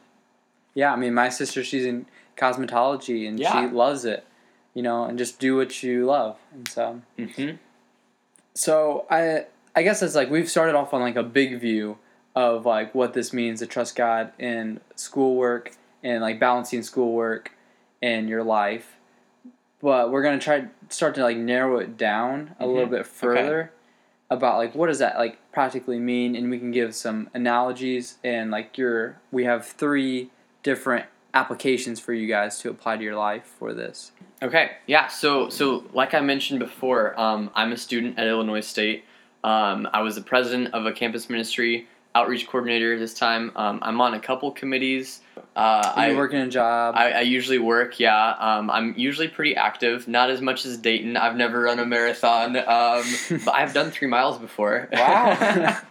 Yeah, 0.74 0.92
I 0.92 0.96
mean, 0.96 1.14
my 1.14 1.28
sister, 1.28 1.62
she's 1.62 1.84
in 1.86 2.06
cosmetology 2.36 3.26
and 3.28 3.38
Yeah. 3.38 3.52
she 3.68 3.74
loves 3.74 4.04
it, 4.04 4.24
you 4.74 4.82
know, 4.82 5.04
and 5.04 5.16
just 5.18 5.38
do 5.38 5.56
what 5.56 5.82
you 5.82 6.04
love. 6.06 6.36
And 6.52 6.66
so, 6.68 7.00
hmm 7.18 7.50
so 8.54 9.06
I, 9.10 9.46
I 9.74 9.82
guess 9.82 10.02
it's 10.02 10.14
like 10.14 10.30
we've 10.30 10.48
started 10.50 10.74
off 10.74 10.94
on 10.94 11.00
like 11.02 11.16
a 11.16 11.22
big 11.22 11.60
view 11.60 11.98
of 12.36 12.66
like 12.66 12.94
what 12.94 13.14
this 13.14 13.32
means 13.32 13.58
to 13.60 13.66
trust 13.66 13.96
God 13.96 14.30
in 14.38 14.78
schoolwork 14.94 15.72
and 16.04 16.20
like 16.22 16.38
balancing 16.38 16.82
schoolwork 16.82 17.50
and 18.02 18.28
your 18.28 18.44
life. 18.44 18.96
But 19.80 20.10
we're 20.12 20.22
gonna 20.22 20.38
try 20.38 20.66
start 20.90 21.14
to 21.16 21.22
like 21.22 21.38
narrow 21.38 21.78
it 21.78 21.96
down 21.96 22.54
a 22.60 22.66
little 22.66 22.86
Mhm. 22.86 22.90
bit 22.90 23.06
further 23.06 23.72
about 24.30 24.58
like 24.58 24.74
what 24.74 24.88
does 24.88 24.98
that 24.98 25.16
like 25.18 25.38
practically 25.52 25.98
mean, 25.98 26.36
and 26.36 26.50
we 26.50 26.58
can 26.58 26.70
give 26.70 26.94
some 26.94 27.30
analogies 27.34 28.18
and 28.22 28.50
like 28.50 28.76
your 28.76 29.16
we 29.32 29.44
have 29.44 29.66
three 29.66 30.30
different 30.62 31.06
applications 31.32 32.00
for 32.00 32.12
you 32.12 32.26
guys 32.26 32.58
to 32.60 32.70
apply 32.70 32.96
to 32.96 33.02
your 33.04 33.14
life 33.16 33.44
for 33.58 33.72
this. 33.74 34.12
Okay, 34.42 34.72
yeah. 34.86 35.06
So, 35.06 35.48
so 35.50 35.84
like 35.92 36.14
I 36.14 36.20
mentioned 36.20 36.60
before, 36.60 37.18
um, 37.20 37.50
I'm 37.54 37.72
a 37.72 37.76
student 37.76 38.18
at 38.18 38.26
Illinois 38.26 38.60
State. 38.62 39.04
Um, 39.44 39.86
I 39.92 40.00
was 40.00 40.14
the 40.14 40.22
president 40.22 40.72
of 40.74 40.86
a 40.86 40.92
campus 40.92 41.28
ministry, 41.28 41.86
outreach 42.16 42.46
coordinator 42.46 42.98
this 42.98 43.12
time. 43.12 43.52
Um, 43.56 43.78
I'm 43.82 44.00
on 44.00 44.14
a 44.14 44.20
couple 44.20 44.50
committees. 44.50 45.20
Uh, 45.36 45.92
Are 45.94 45.98
I 45.98 46.10
you 46.10 46.16
working 46.16 46.38
a 46.38 46.48
job? 46.48 46.94
I, 46.96 47.12
I 47.12 47.20
usually 47.20 47.58
work, 47.58 48.00
yeah. 48.00 48.30
Um, 48.38 48.70
I'm 48.70 48.94
usually 48.96 49.28
pretty 49.28 49.54
active, 49.54 50.08
not 50.08 50.30
as 50.30 50.40
much 50.40 50.64
as 50.64 50.78
Dayton. 50.78 51.16
I've 51.16 51.36
never 51.36 51.60
run 51.62 51.78
a 51.78 51.84
marathon, 51.84 52.56
um, 52.56 53.04
but 53.44 53.54
I've 53.54 53.74
done 53.74 53.90
three 53.90 54.08
miles 54.08 54.38
before. 54.38 54.88
Wow. 54.92 55.30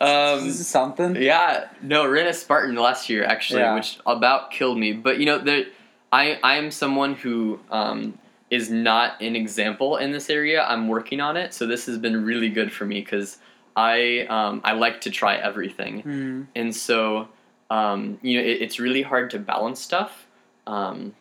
um, 0.00 0.46
this 0.46 0.60
is 0.60 0.68
something. 0.68 1.16
yeah, 1.16 1.68
no, 1.82 2.06
ran 2.08 2.26
a 2.28 2.32
Spartan 2.32 2.76
last 2.76 3.08
year 3.08 3.24
actually, 3.24 3.60
Yeah. 3.60 3.74
which 3.74 3.98
about 4.06 4.52
killed 4.52 4.78
me. 4.78 4.92
But 4.92 5.18
you 5.18 5.26
know, 5.26 5.38
there, 5.38 5.66
I 6.12 6.38
I 6.44 6.56
am 6.56 6.70
someone 6.70 7.14
who 7.14 7.58
um, 7.70 8.16
is 8.50 8.70
not 8.70 9.20
an 9.20 9.34
example 9.34 9.96
in 9.96 10.12
this 10.12 10.30
area. 10.30 10.64
I'm 10.64 10.86
working 10.86 11.20
on 11.20 11.36
it, 11.36 11.52
so 11.52 11.66
this 11.66 11.86
has 11.86 11.98
been 11.98 12.24
really 12.24 12.48
good 12.48 12.72
for 12.72 12.84
me 12.84 13.00
because 13.00 13.38
I 13.76 14.20
um, 14.28 14.60
I 14.64 14.72
like 14.72 15.00
to 15.02 15.10
try 15.10 15.36
everything, 15.36 16.02
Mhm. 16.02 16.46
and 16.54 16.74
so 16.74 17.28
um, 17.70 18.18
you 18.22 18.38
know 18.38 18.44
it, 18.44 18.62
it's 18.62 18.78
really 18.78 19.02
hard 19.02 19.30
to 19.30 19.38
balance 19.38 19.80
stuff. 19.80 20.26
Um, 20.66 21.14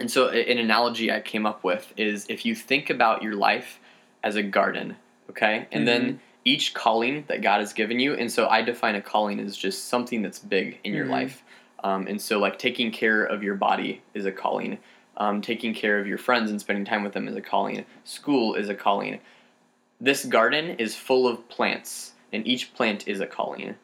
and 0.00 0.10
so 0.10 0.28
an 0.28 0.58
analogy 0.58 1.12
I 1.12 1.20
came 1.20 1.46
up 1.46 1.62
with 1.62 1.92
is 1.96 2.26
if 2.28 2.44
you 2.44 2.54
think 2.54 2.90
about 2.90 3.22
your 3.22 3.34
life 3.34 3.78
as 4.24 4.36
a 4.36 4.42
garden, 4.42 4.96
okay, 5.30 5.66
and 5.70 5.86
then 5.86 6.20
each 6.44 6.74
calling 6.74 7.24
that 7.28 7.40
God 7.40 7.60
has 7.60 7.72
given 7.72 8.00
you, 8.00 8.14
and 8.14 8.30
so 8.30 8.48
I 8.48 8.62
define 8.62 8.96
a 8.96 9.02
calling 9.02 9.38
as 9.38 9.56
just 9.56 9.86
something 9.88 10.22
that's 10.22 10.38
big 10.40 10.78
in 10.82 10.92
your 10.94 11.06
Mhm. 11.06 11.10
life. 11.10 11.44
Um, 11.84 12.06
and 12.06 12.20
so, 12.20 12.38
like 12.38 12.58
taking 12.58 12.90
care 12.90 13.24
of 13.24 13.42
your 13.42 13.54
body 13.54 14.02
is 14.14 14.24
a 14.26 14.32
calling. 14.32 14.78
Um, 15.18 15.40
taking 15.42 15.74
care 15.74 15.98
of 16.00 16.06
your 16.06 16.16
friends 16.18 16.50
and 16.50 16.58
spending 16.60 16.84
time 16.84 17.04
with 17.04 17.12
them 17.12 17.28
is 17.28 17.36
a 17.36 17.40
calling. 17.42 17.84
School 18.04 18.54
is 18.54 18.68
a 18.68 18.74
calling. 18.74 19.20
This 20.02 20.24
garden 20.24 20.70
is 20.78 20.96
full 20.96 21.28
of 21.28 21.48
plants, 21.48 22.12
and 22.32 22.44
each 22.46 22.74
plant 22.74 23.06
is 23.06 23.20
a 23.20 23.26
calling. 23.26 23.76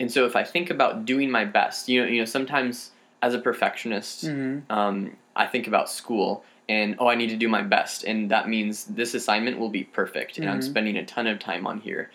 And 0.00 0.10
so, 0.10 0.26
if 0.26 0.34
I 0.34 0.42
think 0.42 0.68
about 0.68 1.04
doing 1.04 1.30
my 1.30 1.44
best, 1.44 1.88
you 1.88 2.02
know, 2.02 2.08
you 2.08 2.18
know, 2.18 2.24
sometimes 2.24 2.90
as 3.22 3.34
a 3.34 3.38
perfectionist, 3.38 4.24
Mhm. 4.26 4.62
um, 4.68 5.16
I 5.36 5.46
think 5.46 5.68
about 5.68 5.88
school 5.88 6.44
and 6.68 6.94
oh, 6.98 7.06
I 7.08 7.14
need 7.16 7.30
to 7.30 7.36
do 7.36 7.48
my 7.48 7.62
best, 7.62 8.02
and 8.04 8.30
that 8.30 8.48
means 8.48 8.84
this 8.86 9.14
assignment 9.14 9.58
will 9.58 9.68
be 9.70 9.84
perfect, 9.84 10.38
and 10.38 10.48
I'm 10.50 10.58
Mhm. 10.60 10.64
spending 10.64 10.96
a 10.96 11.04
ton 11.04 11.26
of 11.28 11.38
time 11.38 11.66
on 11.66 11.80
here, 11.80 12.10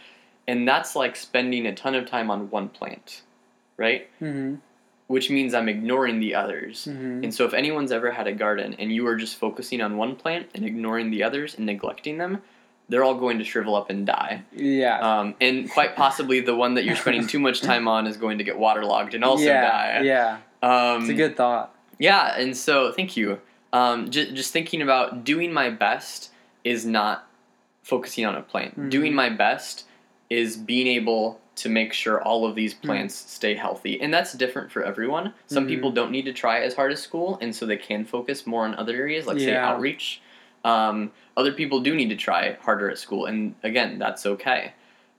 and 0.47 0.67
that's 0.67 0.95
like 0.95 1.15
spending 1.15 1.65
a 1.65 1.73
ton 1.73 1.93
of 1.95 2.05
time 2.05 2.29
on 2.31 2.49
one 2.49 2.69
plant, 2.69 3.21
right? 3.77 4.09
Mhm. 4.21 4.59
Which 5.07 5.29
means 5.29 5.53
I'm 5.53 5.69
ignoring 5.69 6.19
the 6.19 6.35
others. 6.35 6.87
Mhm. 6.89 7.23
And 7.23 7.33
so, 7.33 7.45
if 7.45 7.53
anyone's 7.53 7.91
ever 7.91 8.11
had 8.11 8.27
a 8.27 8.31
garden 8.33 8.75
and 8.79 8.91
you 8.91 9.05
are 9.07 9.15
just 9.15 9.35
focusing 9.37 9.81
on 9.81 9.95
one 9.97 10.15
plant 10.15 10.47
and 10.55 10.65
ignoring 10.65 11.11
the 11.11 11.21
others 11.23 11.55
and 11.55 11.65
neglecting 11.65 12.17
them, 12.17 12.41
they're 12.89 13.03
all 13.03 13.15
going 13.15 13.39
to 13.39 13.43
shrivel 13.43 13.75
up 13.75 13.89
and 13.89 14.05
die. 14.05 14.43
Yeah. 14.55 14.99
Um, 14.99 15.35
and 15.41 15.69
quite 15.69 15.95
possibly 15.95 16.39
the 16.41 16.55
one 16.55 16.75
that 16.75 16.85
you're 16.85 16.95
spending 16.95 17.25
too 17.27 17.39
much 17.39 17.61
time 17.71 17.87
on 17.87 18.05
is 18.07 18.17
going 18.17 18.37
to 18.37 18.43
get 18.43 18.57
waterlogged 18.59 19.13
and 19.15 19.23
also 19.23 19.45
yeah. 19.45 19.61
die. 19.61 20.01
Yeah. 20.03 20.37
Um, 20.61 21.01
It's 21.01 21.09
a 21.09 21.13
good 21.15 21.35
thought. 21.35 21.73
yeah, 21.99 22.37
and 22.39 22.55
so 22.55 22.91
thank 22.91 23.17
you. 23.17 23.39
Um, 23.73 24.09
just, 24.11 24.33
just 24.35 24.53
thinking 24.53 24.81
about 24.81 25.23
doing 25.23 25.51
my 25.51 25.69
best 25.69 26.31
is 26.63 26.85
not 26.85 27.27
focusing 27.83 28.25
on 28.25 28.35
a 28.35 28.41
plant. 28.41 28.79
Mhm. 28.79 28.89
Doing 28.89 29.13
my 29.13 29.29
best 29.29 29.85
is 30.29 30.55
being 30.57 30.87
able 30.87 31.39
to 31.57 31.69
make 31.69 31.93
sure 31.93 32.21
all 32.21 32.45
of 32.45 32.55
these 32.55 32.73
Mm-hmm. 32.73 32.87
plants 32.87 33.15
stay 33.15 33.53
healthy. 33.55 34.01
And 34.01 34.13
that's 34.13 34.33
different 34.33 34.71
for 34.71 34.83
everyone. 34.83 35.33
Some 35.47 35.65
Mhm. 35.65 35.69
people 35.69 35.91
don't 35.91 36.11
need 36.11 36.25
to 36.25 36.33
try 36.33 36.59
as 36.61 36.73
hard 36.75 36.91
as 36.91 37.01
school, 37.01 37.37
and 37.41 37.55
so 37.55 37.65
they 37.65 37.77
can 37.77 38.03
focus 38.05 38.45
more 38.45 38.65
on 38.65 38.75
other 38.75 38.95
areas, 38.95 39.25
like 39.27 39.39
say 39.39 39.55
outreach. 39.55 40.21
Um, 40.65 41.11
other 41.37 41.51
people 41.53 41.79
do 41.79 41.93
need 41.95 42.09
to 42.09 42.15
try 42.15 42.57
harder 42.61 42.89
at 42.89 42.97
school, 42.97 43.25
and 43.27 43.55
again, 43.63 43.99
that's 43.99 44.25
okay. 44.25 44.73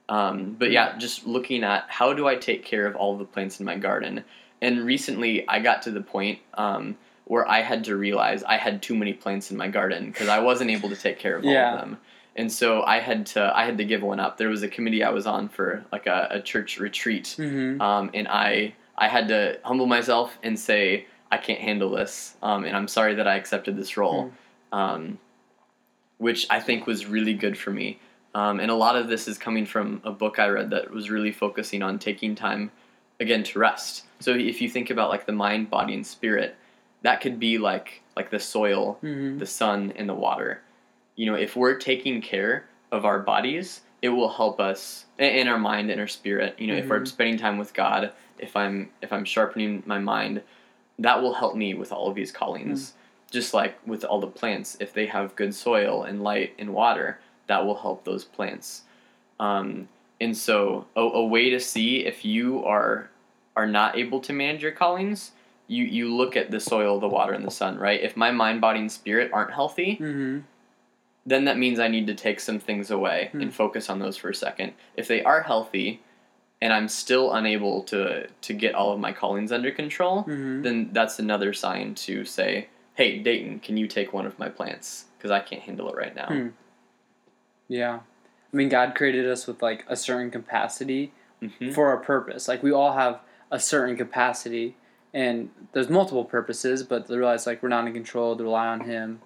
Um, 0.09 0.55
but 0.59 0.71
yeah, 0.71 0.97
just 0.97 1.25
looking 1.25 1.63
at 1.63 1.85
how 1.87 2.13
do 2.13 2.27
I 2.27 2.35
take 2.35 2.63
care 2.63 2.85
of 2.85 2.95
all 2.95 3.17
the 3.17 3.25
plants 3.25 3.59
in 3.59 3.65
my 3.65 3.75
garden. 3.77 4.23
And 4.61 4.85
recently, 4.85 5.47
I 5.47 5.59
got 5.59 5.81
to 5.83 5.91
the 5.91 6.01
point 6.01 6.39
um, 6.55 6.97
where 7.25 7.47
I 7.47 7.61
had 7.61 7.83
to 7.85 7.95
realize 7.97 8.43
I 8.43 8.57
had 8.57 8.81
too 8.81 8.95
many 8.95 9.13
plants 9.13 9.51
in 9.51 9.57
my 9.57 9.67
garden 9.67 10.07
because 10.11 10.27
I 10.29 10.39
wasn't 10.39 10.71
able 10.71 10.89
to 10.89 10.95
take 10.95 11.19
care 11.19 11.35
of 11.37 11.43
all 11.45 11.51
Yeah. 11.51 11.73
of 11.73 11.79
them. 11.81 11.97
And 12.35 12.51
so 12.51 12.83
I 12.83 12.99
had 12.99 13.25
to 13.27 13.51
I 13.57 13.65
had 13.65 13.77
to 13.79 13.83
give 13.85 14.01
one 14.03 14.19
up. 14.19 14.37
There 14.37 14.49
was 14.49 14.63
a 14.63 14.67
committee 14.67 15.03
I 15.03 15.09
was 15.09 15.25
on 15.27 15.49
for 15.49 15.83
like 15.91 16.07
a, 16.07 16.27
a 16.31 16.41
church 16.41 16.79
retreat, 16.79 17.35
Mm-hmm. 17.37 17.81
um, 17.81 18.09
and 18.13 18.27
I 18.27 18.73
I 18.97 19.07
had 19.07 19.27
to 19.29 19.59
humble 19.63 19.87
myself 19.87 20.37
and 20.43 20.57
say 20.59 21.07
I 21.31 21.37
can't 21.37 21.59
handle 21.59 21.89
this, 21.91 22.35
um, 22.41 22.63
and 22.63 22.75
I'm 22.77 22.87
sorry 22.87 23.15
that 23.15 23.27
I 23.27 23.35
accepted 23.35 23.75
this 23.75 23.97
role, 23.97 24.31
um, 24.71 25.17
which 26.17 26.47
I 26.49 26.59
think 26.59 26.87
was 26.87 27.05
really 27.05 27.33
good 27.33 27.57
for 27.57 27.71
me. 27.71 27.99
Um, 28.35 28.59
and 28.59 28.69
a 28.69 28.75
lot 28.75 28.95
of 28.95 29.07
this 29.07 29.27
is 29.27 29.37
coming 29.37 29.65
from 29.65 30.01
a 30.03 30.11
book 30.11 30.39
I 30.39 30.47
read 30.47 30.69
that 30.71 30.91
was 30.91 31.09
really 31.09 31.31
focusing 31.31 31.81
on 31.81 31.97
taking 31.99 32.35
time 32.35 32.71
again 33.19 33.43
to 33.43 33.59
rest. 33.59 34.03
So 34.19 34.31
if 34.33 34.61
you 34.61 34.69
think 34.69 34.89
about 34.89 35.09
like 35.09 35.25
the 35.25 35.31
mind, 35.31 35.69
body, 35.69 35.93
and 35.93 36.05
spirit, 36.05 36.55
that 37.03 37.21
could 37.21 37.39
be 37.39 37.57
like 37.57 38.01
like 38.15 38.29
the 38.31 38.39
soil, 38.39 38.97
Mm-hmm. 39.03 39.37
the 39.39 39.45
sun, 39.45 39.93
and 39.95 40.09
the 40.09 40.13
water. 40.13 40.61
You 41.15 41.27
know, 41.27 41.35
if 41.35 41.55
we're 41.55 41.75
taking 41.77 42.21
care 42.21 42.65
of 42.91 43.05
our 43.05 43.19
bodies, 43.19 43.81
it 44.01 44.09
will 44.09 44.29
help 44.29 44.59
us 44.59 45.05
in 45.17 45.47
our 45.47 45.57
mind 45.57 45.89
and 45.89 45.99
our 45.99 46.07
spirit. 46.07 46.55
You 46.59 46.67
know, 46.67 46.75
if 46.75 46.89
we're 46.89 47.01
Mhm. 47.01 47.07
spending 47.07 47.37
time 47.37 47.57
with 47.57 47.73
God, 47.73 48.11
if 48.39 48.55
I'm 48.55 48.89
if 49.01 49.11
I'm 49.13 49.25
sharpening 49.25 49.81
my 49.85 49.99
mind, 49.99 50.41
that 50.99 51.21
will 51.21 51.33
help 51.33 51.55
me 51.55 51.73
with 51.73 51.91
all 51.91 52.07
of 52.07 52.15
these 52.15 52.31
callings. 52.31 52.93
Just 53.31 53.53
like 53.53 53.75
with 53.85 54.03
all 54.05 54.19
the 54.21 54.27
plants, 54.27 54.77
if 54.79 54.93
they 54.93 55.05
have 55.07 55.35
good 55.35 55.53
soil 55.53 56.03
and 56.03 56.23
light 56.23 56.53
and 56.57 56.73
water, 56.73 57.19
that 57.47 57.65
will 57.65 57.75
help 57.75 58.03
those 58.05 58.23
plants. 58.23 58.83
Um, 59.39 59.89
and 60.21 60.35
so, 60.35 60.85
a, 60.95 61.01
a 61.01 61.25
way 61.25 61.49
to 61.49 61.59
see 61.59 62.05
if 62.05 62.23
you 62.25 62.63
are 62.65 63.09
are 63.55 63.67
not 63.67 63.97
able 63.97 64.19
to 64.21 64.33
manage 64.33 64.61
your 64.63 64.71
callings, 64.71 65.31
you 65.67 65.83
you 65.83 66.15
look 66.15 66.35
at 66.37 66.51
the 66.51 66.59
soil, 66.59 66.99
the 66.99 67.07
water, 67.07 67.33
and 67.33 67.45
the 67.45 67.51
sun. 67.51 67.77
Right? 67.77 68.01
If 68.01 68.15
my 68.15 68.31
mind, 68.31 68.61
body, 68.61 68.79
and 68.79 68.91
spirit 68.91 69.31
aren't 69.33 69.51
healthy, 69.53 69.97
Mm-hmm. 70.01 70.39
then 71.25 71.45
that 71.45 71.57
means 71.57 71.79
I 71.79 71.87
need 71.89 72.07
to 72.07 72.15
take 72.15 72.39
some 72.39 72.59
things 72.59 72.89
away 72.91 73.29
Hmm. 73.33 73.41
and 73.41 73.53
focus 73.53 73.89
on 73.89 73.99
those 73.99 74.15
for 74.17 74.29
a 74.29 74.35
second. 74.35 74.73
If 74.95 75.07
they 75.07 75.21
are 75.23 75.41
healthy, 75.43 76.01
and 76.61 76.71
I'm 76.73 76.87
still 76.87 77.33
unable 77.33 77.83
to 77.83 78.27
to 78.27 78.53
get 78.53 78.73
all 78.73 78.93
of 78.93 78.99
my 78.99 79.11
callings 79.11 79.51
under 79.51 79.71
control, 79.71 80.23
Mm-hmm. 80.23 80.61
then 80.61 80.89
that's 80.93 81.19
another 81.19 81.53
sign 81.53 81.93
to 81.95 82.23
say, 82.25 82.69
"Hey, 82.97 83.19
Dayton, 83.19 83.59
can 83.59 83.77
you 83.77 83.87
take 83.87 84.11
one 84.11 84.25
of 84.25 84.39
my 84.39 84.49
plants? 84.49 85.05
Because 85.17 85.29
I 85.29 85.39
can't 85.39 85.61
handle 85.61 85.87
it 85.89 85.95
right 85.95 86.15
now." 86.15 86.25
Hmm. 86.27 86.47
Yeah. 87.67 87.99
I 88.53 88.55
mean, 88.57 88.69
God 88.69 88.95
created 88.95 89.27
us 89.27 89.45
with 89.45 89.61
like 89.61 89.85
a 89.87 89.95
certain 89.95 90.31
capacity 90.31 91.11
Mhm. 91.41 91.73
for 91.73 91.93
a 91.93 91.99
purpose. 91.99 92.47
Like 92.47 92.63
we 92.63 92.71
all 92.71 92.93
have 92.93 93.19
a 93.51 93.59
certain 93.59 93.95
capacity, 93.95 94.75
and 95.13 95.51
there's 95.73 95.89
multiple 95.89 96.25
purposes, 96.25 96.81
but 96.83 97.05
to 97.07 97.17
realize 97.17 97.45
like 97.45 97.61
we're 97.61 97.69
not 97.69 97.85
in 97.87 97.93
control, 97.93 98.35
to 98.35 98.43
rely 98.43 98.67
on 98.67 98.81
Him. 98.81 99.21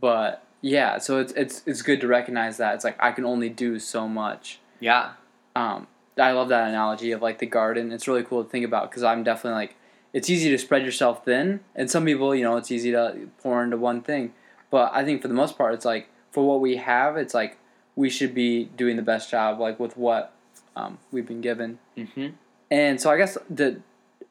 But 0.00 0.42
yeah, 0.60 0.98
so 0.98 1.18
it's 1.18 1.32
it's 1.32 1.62
it's 1.66 1.80
good 1.82 2.00
to 2.02 2.06
recognize 2.08 2.58
that 2.58 2.74
it's 2.74 2.84
like 2.84 2.96
I 3.02 3.12
can 3.12 3.24
only 3.24 3.48
do 3.48 3.78
so 3.78 4.06
much. 4.06 4.60
Yeah. 4.80 5.12
Um, 5.56 5.86
I 6.18 6.32
love 6.32 6.48
that 6.50 6.68
analogy 6.68 7.12
of 7.12 7.22
like 7.22 7.38
the 7.38 7.46
garden. 7.46 7.90
It's 7.92 8.06
really 8.06 8.22
cool 8.24 8.44
to 8.44 8.50
think 8.50 8.64
about 8.64 8.90
because 8.90 9.02
I'm 9.04 9.22
definitely 9.22 9.58
like 9.60 9.76
it's 10.12 10.30
easy 10.30 10.50
to 10.50 10.58
spread 10.58 10.84
yourself 10.84 11.24
thin, 11.24 11.60
and 11.74 11.90
some 11.90 12.04
people 12.04 12.34
you 12.34 12.44
know 12.44 12.56
it's 12.56 12.70
easy 12.70 12.92
to 12.92 13.28
pour 13.42 13.62
into 13.62 13.76
one 13.76 14.02
thing. 14.02 14.32
But 14.70 14.92
I 14.94 15.04
think 15.04 15.22
for 15.22 15.28
the 15.28 15.34
most 15.34 15.56
part, 15.56 15.74
it's 15.74 15.84
like 15.84 16.08
for 16.30 16.46
what 16.46 16.60
we 16.60 16.76
have, 16.76 17.16
it's 17.16 17.34
like 17.34 17.58
we 17.96 18.10
should 18.10 18.34
be 18.34 18.64
doing 18.64 18.96
the 18.96 19.02
best 19.02 19.30
job 19.30 19.58
like 19.58 19.80
with 19.80 19.96
what 19.96 20.32
um, 20.76 20.98
we've 21.10 21.26
been 21.26 21.40
given. 21.40 21.78
hmm 21.96 22.28
And 22.70 23.00
so 23.00 23.10
I 23.10 23.16
guess 23.16 23.36
to 23.56 23.82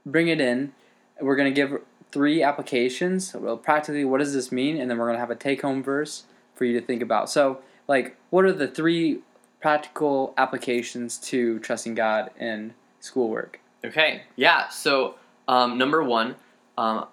bring 0.06 0.28
it 0.28 0.40
in, 0.40 0.74
we're 1.20 1.36
gonna 1.36 1.52
give 1.52 1.82
three 2.12 2.44
applications. 2.44 3.34
Well, 3.34 3.58
practically, 3.58 4.06
what 4.06 4.20
does 4.20 4.34
this 4.34 4.52
mean? 4.52 4.80
And 4.80 4.90
then 4.90 4.98
we're 4.98 5.08
gonna 5.08 5.20
have 5.20 5.32
a 5.32 5.36
take-home 5.36 5.84
verse 5.84 6.24
for 6.56 6.66
you 6.66 6.80
to 6.80 6.86
think 6.86 7.02
about. 7.02 7.30
So 7.30 7.60
like 7.88 8.16
what 8.30 8.46
are 8.46 8.54
the 8.54 8.68
three 8.68 9.22
practical 9.62 10.34
applications 10.38 11.18
to 11.18 11.60
trusting 11.60 11.96
God 11.96 12.32
in 12.40 12.74
schoolwork? 13.00 13.60
Okay, 13.84 14.24
yeah. 14.36 14.70
So, 14.70 15.16
um, 15.48 15.78
number 15.78 16.04
one, 16.04 16.36
um, 16.78 17.06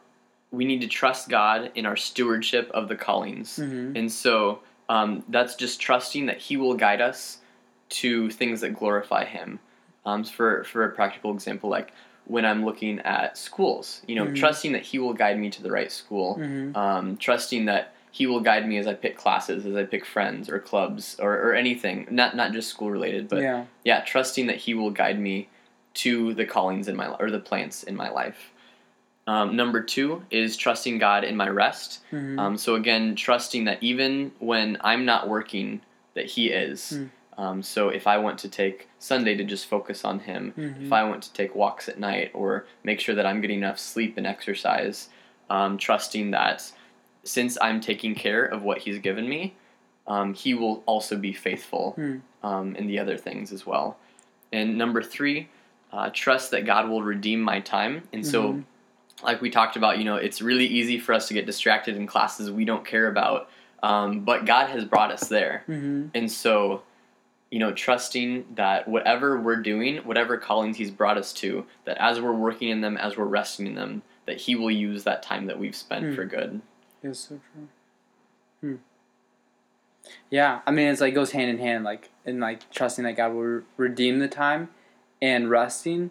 we 0.51 0.65
need 0.65 0.81
to 0.83 0.87
trust 0.89 1.29
God 1.29 1.71
in 1.75 1.85
our 1.87 1.97
stewardship 1.97 2.71
of 2.73 2.89
the 2.89 2.97
callings. 2.97 3.59
Mm-hmm. 3.59 3.97
And 3.97 4.13
so 4.13 4.61
um, 4.89 5.25
that's 5.29 5.55
just 5.57 5.81
trusting 5.81 6.27
that 6.27 6.39
He 6.39 6.57
will 6.57 6.75
guide 6.75 7.01
us 7.01 7.39
to 7.91 8.31
things 8.31 8.61
that 8.61 8.71
glorify 8.71 9.25
Him. 9.25 9.59
Um, 10.07 10.23
for, 10.25 10.65
for 10.65 10.85
a 10.85 10.91
practical 10.91 11.33
example, 11.33 11.71
like 11.71 11.93
when 12.27 12.45
I'm 12.45 12.65
looking 12.65 13.01
at 13.01 13.37
schools, 13.39 14.03
you 14.07 14.15
know, 14.15 14.27
Mhm. 14.27 14.37
trusting 14.37 14.73
that 14.73 14.83
He 14.83 14.99
will 14.99 15.15
guide 15.15 15.39
me 15.39 15.51
to 15.51 15.63
the 15.63 15.71
right 15.71 15.91
school, 15.91 16.37
Mm-hmm. 16.39 16.77
um, 16.77 17.17
trusting 17.17 17.65
that 17.67 17.95
He 18.11 18.27
will 18.27 18.41
guide 18.41 18.69
me 18.69 18.77
as 18.79 18.87
I 18.87 18.95
pick 18.95 19.17
classes, 19.17 19.65
as 19.67 19.75
I 19.75 19.85
pick 19.85 20.05
friends 20.05 20.49
or 20.49 20.59
clubs 20.59 21.17
or, 21.19 21.35
or 21.35 21.55
anything, 21.55 22.07
not, 22.11 22.37
not 22.37 22.53
just 22.53 22.69
school 22.69 22.91
related, 22.91 23.29
but 23.29 23.43
yeah. 23.43 23.65
yeah, 23.85 24.01
trusting 24.03 24.47
that 24.49 24.57
He 24.57 24.75
will 24.75 24.91
guide 24.91 25.19
me 25.19 25.49
to 25.95 26.35
the 26.35 26.45
callings 26.45 26.89
in 26.89 26.97
my 26.97 27.09
or 27.09 27.31
the 27.31 27.39
plants 27.41 27.83
in 27.83 27.97
my 27.97 28.11
life. 28.11 28.51
Um, 29.27 29.57
number 29.57 29.83
two 29.83 30.23
is 30.31 30.57
trusting 30.57 30.99
God 30.99 31.25
in 31.25 31.37
my 31.37 31.49
rest. 31.49 32.01
Mm-hmm. 32.13 32.39
Um, 32.39 32.59
so 32.59 32.75
again, 32.75 33.15
trusting 33.17 33.65
that 33.65 33.83
even 33.83 34.33
when 34.39 34.77
I'm 34.83 35.05
not 35.05 35.29
working, 35.29 35.81
that 36.15 36.27
He 36.27 36.51
is. 36.51 36.93
Mm. 36.95 37.11
Um, 37.37 37.63
so 37.63 37.89
if 37.89 38.07
I 38.07 38.19
want 38.19 38.39
to 38.41 38.49
take 38.49 38.89
Sunday 38.99 39.35
to 39.37 39.43
just 39.45 39.67
focus 39.67 40.05
on 40.05 40.21
Him, 40.21 40.53
Mhm. 40.57 40.87
if 40.87 40.93
I 40.93 41.05
want 41.05 41.23
to 41.25 41.33
take 41.33 41.55
walks 41.55 41.89
at 41.89 41.99
night 41.99 42.31
or 42.35 42.67
make 42.85 43.01
sure 43.01 43.15
that 43.15 43.27
I'm 43.27 43.41
getting 43.41 43.59
enough 43.59 43.79
sleep 43.79 44.17
and 44.17 44.27
exercise, 44.27 45.09
um, 45.51 45.79
trusting 45.79 46.31
that 46.33 46.71
since 47.25 47.57
I'm 47.61 47.81
taking 47.81 48.15
care 48.15 48.45
of 48.45 48.63
what 48.63 48.79
He's 48.79 48.99
given 48.99 49.29
me, 49.29 49.55
um, 50.07 50.35
He 50.35 50.53
will 50.55 50.83
also 50.87 51.17
be 51.17 51.33
faithful 51.33 51.97
um, 52.43 52.77
in 52.77 52.87
the 52.87 52.99
other 52.99 53.17
things 53.17 53.53
as 53.53 53.65
well. 53.67 53.97
And 54.53 54.77
number 54.77 55.03
three, 55.03 55.49
uh, 55.95 56.11
trust 56.13 56.51
that 56.51 56.67
God 56.67 56.89
will 56.89 57.03
redeem 57.03 57.41
my 57.41 57.61
time. 57.61 58.03
And 58.13 58.27
so, 58.27 58.55
Mhm. 58.55 58.65
like 59.23 59.41
we 59.41 59.49
talked 59.49 59.77
about, 59.77 59.99
you 59.99 60.05
know, 60.05 60.17
it's 60.17 60.43
really 60.43 60.67
easy 60.67 60.99
for 60.99 61.13
us 61.13 61.29
to 61.29 61.35
get 61.35 61.47
distracted 61.47 61.95
in 61.97 62.07
classes 62.09 62.51
we 62.51 62.65
don't 62.65 62.85
care 62.85 63.07
about, 63.07 63.49
um, 63.83 64.21
but 64.21 64.45
God 64.45 64.71
has 64.71 64.85
brought 64.85 65.13
us 65.13 65.29
there. 65.29 65.63
Mm-hmm. 65.69 66.09
And 66.15 66.31
so, 66.33 66.83
you 67.51 67.61
know, 67.61 67.73
trusting 67.73 68.45
that 68.57 68.89
whatever 68.89 69.39
we're 69.41 69.63
doing, 69.63 69.99
whatever 69.99 70.37
callings 70.37 70.77
He's 70.79 70.91
brought 70.91 71.17
us 71.17 71.33
to, 71.35 71.65
that 71.85 71.97
as 71.99 72.21
we're 72.21 72.33
working 72.33 72.71
in 72.71 72.81
them, 72.81 72.97
as 72.97 73.17
we're 73.17 73.25
resting 73.27 73.67
in 73.69 73.75
them, 73.77 74.03
that 74.27 74.39
He 74.39 74.57
will 74.57 74.73
use 74.73 75.05
that 75.05 75.23
time 75.23 75.47
that 75.47 75.61
we've 75.61 75.77
spent 75.77 76.07
Hmm. 76.07 76.15
for 76.17 76.25
good. 76.25 76.61
It's 77.05 77.21
so 77.21 77.41
true. 77.53 77.69
Hmm. 78.61 78.77
Yeah, 80.31 80.61
I 80.67 80.71
mean, 80.73 80.89
it's 80.89 81.01
like 81.01 81.15
goes 81.15 81.31
hand 81.31 81.51
in 81.51 81.59
hand, 81.59 81.85
like 81.85 82.11
in 82.25 82.41
like 82.41 82.69
trusting 82.73 83.05
that 83.05 83.17
God 83.17 83.33
will 83.33 83.43
re- 83.43 83.63
redeem 83.77 84.19
the 84.19 84.29
time, 84.29 84.71
and 85.25 85.49
resting, 85.49 86.11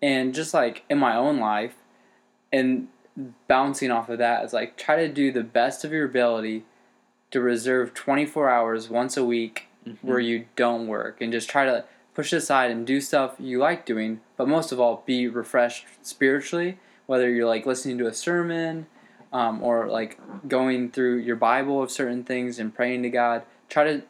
and 0.00 0.32
just 0.32 0.54
like 0.54 0.84
in 0.88 0.98
my 0.98 1.14
own 1.16 1.36
life, 1.40 1.74
and 2.52 2.86
bouncing 3.48 3.90
off 3.90 4.08
of 4.08 4.18
that 4.18 4.44
is 4.44 4.52
like 4.52 4.76
try 4.76 4.96
to 4.96 5.08
do 5.08 5.32
the 5.32 5.42
best 5.42 5.84
of 5.84 5.92
your 5.92 6.06
ability 6.06 6.64
to 7.32 7.40
reserve 7.40 7.92
twenty 7.92 8.26
four 8.26 8.48
hours 8.48 8.88
once 8.88 9.16
a 9.16 9.24
week 9.24 9.66
where 10.00 10.20
you 10.20 10.46
don't 10.54 10.86
work, 10.86 11.20
and 11.20 11.32
just 11.32 11.50
try 11.50 11.64
to 11.64 11.84
push 12.14 12.32
aside 12.32 12.70
and 12.70 12.86
do 12.86 13.00
stuff 13.00 13.34
you 13.38 13.58
like 13.58 13.84
doing, 13.84 14.20
but 14.36 14.46
most 14.46 14.70
of 14.70 14.78
all, 14.78 15.02
be 15.06 15.26
refreshed 15.26 15.86
spiritually. 16.02 16.78
Whether 17.06 17.28
you're 17.30 17.48
like 17.48 17.66
listening 17.66 17.98
to 17.98 18.06
a 18.06 18.14
sermon, 18.14 18.86
um, 19.32 19.62
or 19.62 19.88
like 19.88 20.18
going 20.46 20.90
through 20.90 21.16
your 21.18 21.36
Bible 21.36 21.82
of 21.82 21.90
certain 21.90 22.22
things 22.22 22.58
and 22.58 22.74
praying 22.74 23.02
to 23.02 23.10
God. 23.10 23.42
Try 23.68 23.84
to 23.84 24.02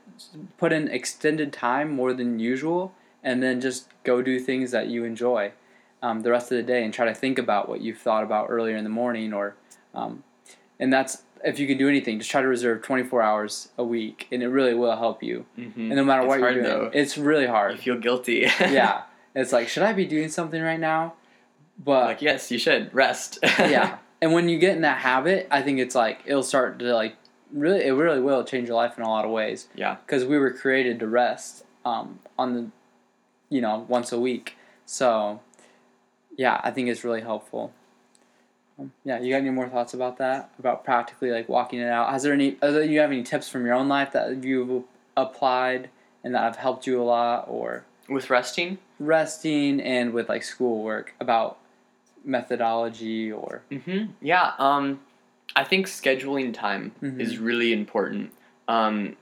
put 0.59 0.73
in 0.73 0.89
extended 0.89 1.53
time 1.53 1.91
more 1.91 2.13
than 2.13 2.39
usual, 2.39 2.93
and 3.23 3.43
then 3.43 3.61
just 3.61 3.89
go 4.05 4.23
do 4.23 4.39
things 4.41 4.71
that 4.73 4.89
you 4.89 5.05
enjoy 5.05 5.53
um, 6.03 6.21
the 6.23 6.31
rest 6.31 6.51
of 6.51 6.57
the 6.57 6.63
day, 6.63 6.85
and 6.85 6.93
try 6.93 7.07
to 7.07 7.15
think 7.15 7.39
about 7.39 7.69
what 7.69 7.81
you've 7.81 7.99
thought 7.99 8.25
about 8.25 8.47
earlier 8.51 8.77
in 8.77 8.85
the 8.85 8.91
morning, 8.91 9.33
or 9.33 9.55
um, 9.95 10.25
and 10.81 10.93
that's 10.93 11.23
if 11.45 11.59
you 11.59 11.67
can 11.67 11.77
do 11.79 11.89
anything, 11.89 12.19
just 12.19 12.31
try 12.31 12.41
to 12.41 12.47
reserve 12.49 12.83
24 12.83 13.21
hours 13.23 13.69
a 13.77 13.83
week, 13.85 14.29
and 14.31 14.43
it 14.43 14.49
really 14.49 14.75
will 14.75 14.97
help 14.97 15.23
you. 15.23 15.45
Mhm. 15.59 15.77
And 15.77 15.91
no 15.97 16.05
matter 16.05 16.23
It's 16.23 16.29
what 16.29 16.41
you're 16.41 16.53
doing, 16.55 16.65
though. 16.65 16.91
it's 16.93 17.19
really 17.19 17.47
hard. 17.47 17.73
You 17.77 17.79
feel 17.79 17.99
guilty. 17.99 18.47
yeah, 18.61 19.03
it's 19.35 19.53
like 19.53 19.69
should 19.69 19.83
I 19.83 19.93
be 19.93 20.05
doing 20.07 20.29
something 20.29 20.63
right 20.63 20.79
now? 20.81 21.15
But 21.83 22.05
like, 22.07 22.23
yes, 22.23 22.51
you 22.51 22.59
should 22.59 22.93
rest. 22.95 23.39
yeah 23.59 23.99
and 24.21 24.33
when 24.33 24.49
you 24.49 24.57
get 24.57 24.77
in 24.77 24.83
that 24.83 24.99
habit 24.99 25.49
i 25.51 25.61
think 25.63 25.81
it's 25.81 25.97
like 25.97 26.21
it'll 26.27 26.45
start 26.45 26.79
to 26.79 26.95
like 26.95 27.17
really 27.53 27.83
it 27.85 27.91
really 27.91 28.21
will 28.21 28.45
change 28.45 28.69
your 28.69 28.77
life 28.77 28.97
in 28.97 29.03
a 29.03 29.09
lot 29.09 29.25
of 29.25 29.33
ways 29.33 29.67
Yeah. 29.75 29.97
because 30.07 30.25
we 30.25 30.39
were 30.39 30.53
created 30.53 31.01
to 31.01 31.09
rest 31.09 31.65
um, 31.85 32.21
on 32.39 32.55
the 32.55 32.67
you 33.55 33.61
know 33.61 33.77
once 33.89 34.13
a 34.13 34.21
week 34.29 34.57
so 34.87 35.41
yeah 36.37 36.61
i 36.65 36.71
think 36.71 36.89
it's 36.89 37.05
really 37.05 37.21
helpful 37.21 37.65
um, 38.79 38.91
yeah 39.05 39.21
you 39.21 39.31
got 39.31 39.39
any 39.47 39.51
more 39.51 39.69
thoughts 39.69 39.93
about 39.95 40.17
that 40.19 40.51
about 40.59 40.85
practically 40.85 41.31
like 41.31 41.49
walking 41.49 41.79
it 41.81 41.89
out 41.89 42.11
has 42.11 42.23
there 42.23 42.33
any 42.33 42.57
other 42.63 42.83
you 42.85 42.99
have 43.01 43.11
any 43.11 43.23
tips 43.23 43.49
from 43.49 43.67
your 43.67 43.75
own 43.75 43.89
life 43.89 44.11
that 44.13 44.43
you've 44.43 44.85
applied 45.17 45.91
and 46.25 46.35
that 46.35 46.43
have 46.43 46.57
helped 46.57 46.87
you 46.87 47.01
a 47.01 47.05
lot 47.05 47.45
or 47.49 47.85
With 48.09 48.31
resting, 48.31 48.79
resting 48.99 49.81
and 49.81 50.13
with 50.13 50.29
like 50.29 50.43
schoolwork 50.43 51.15
about 51.21 51.59
methodology 52.25 53.31
or 53.31 53.63
mm-hmm. 53.71 54.13
yeah. 54.21 54.53
Um, 54.59 55.01
I 55.57 55.65
think 55.65 55.87
scheduling 55.87 56.55
time 56.55 56.93
Mhm. 57.03 57.21
is 57.21 57.39
really 57.39 57.73
important. 57.73 58.33
Um, 58.69 59.17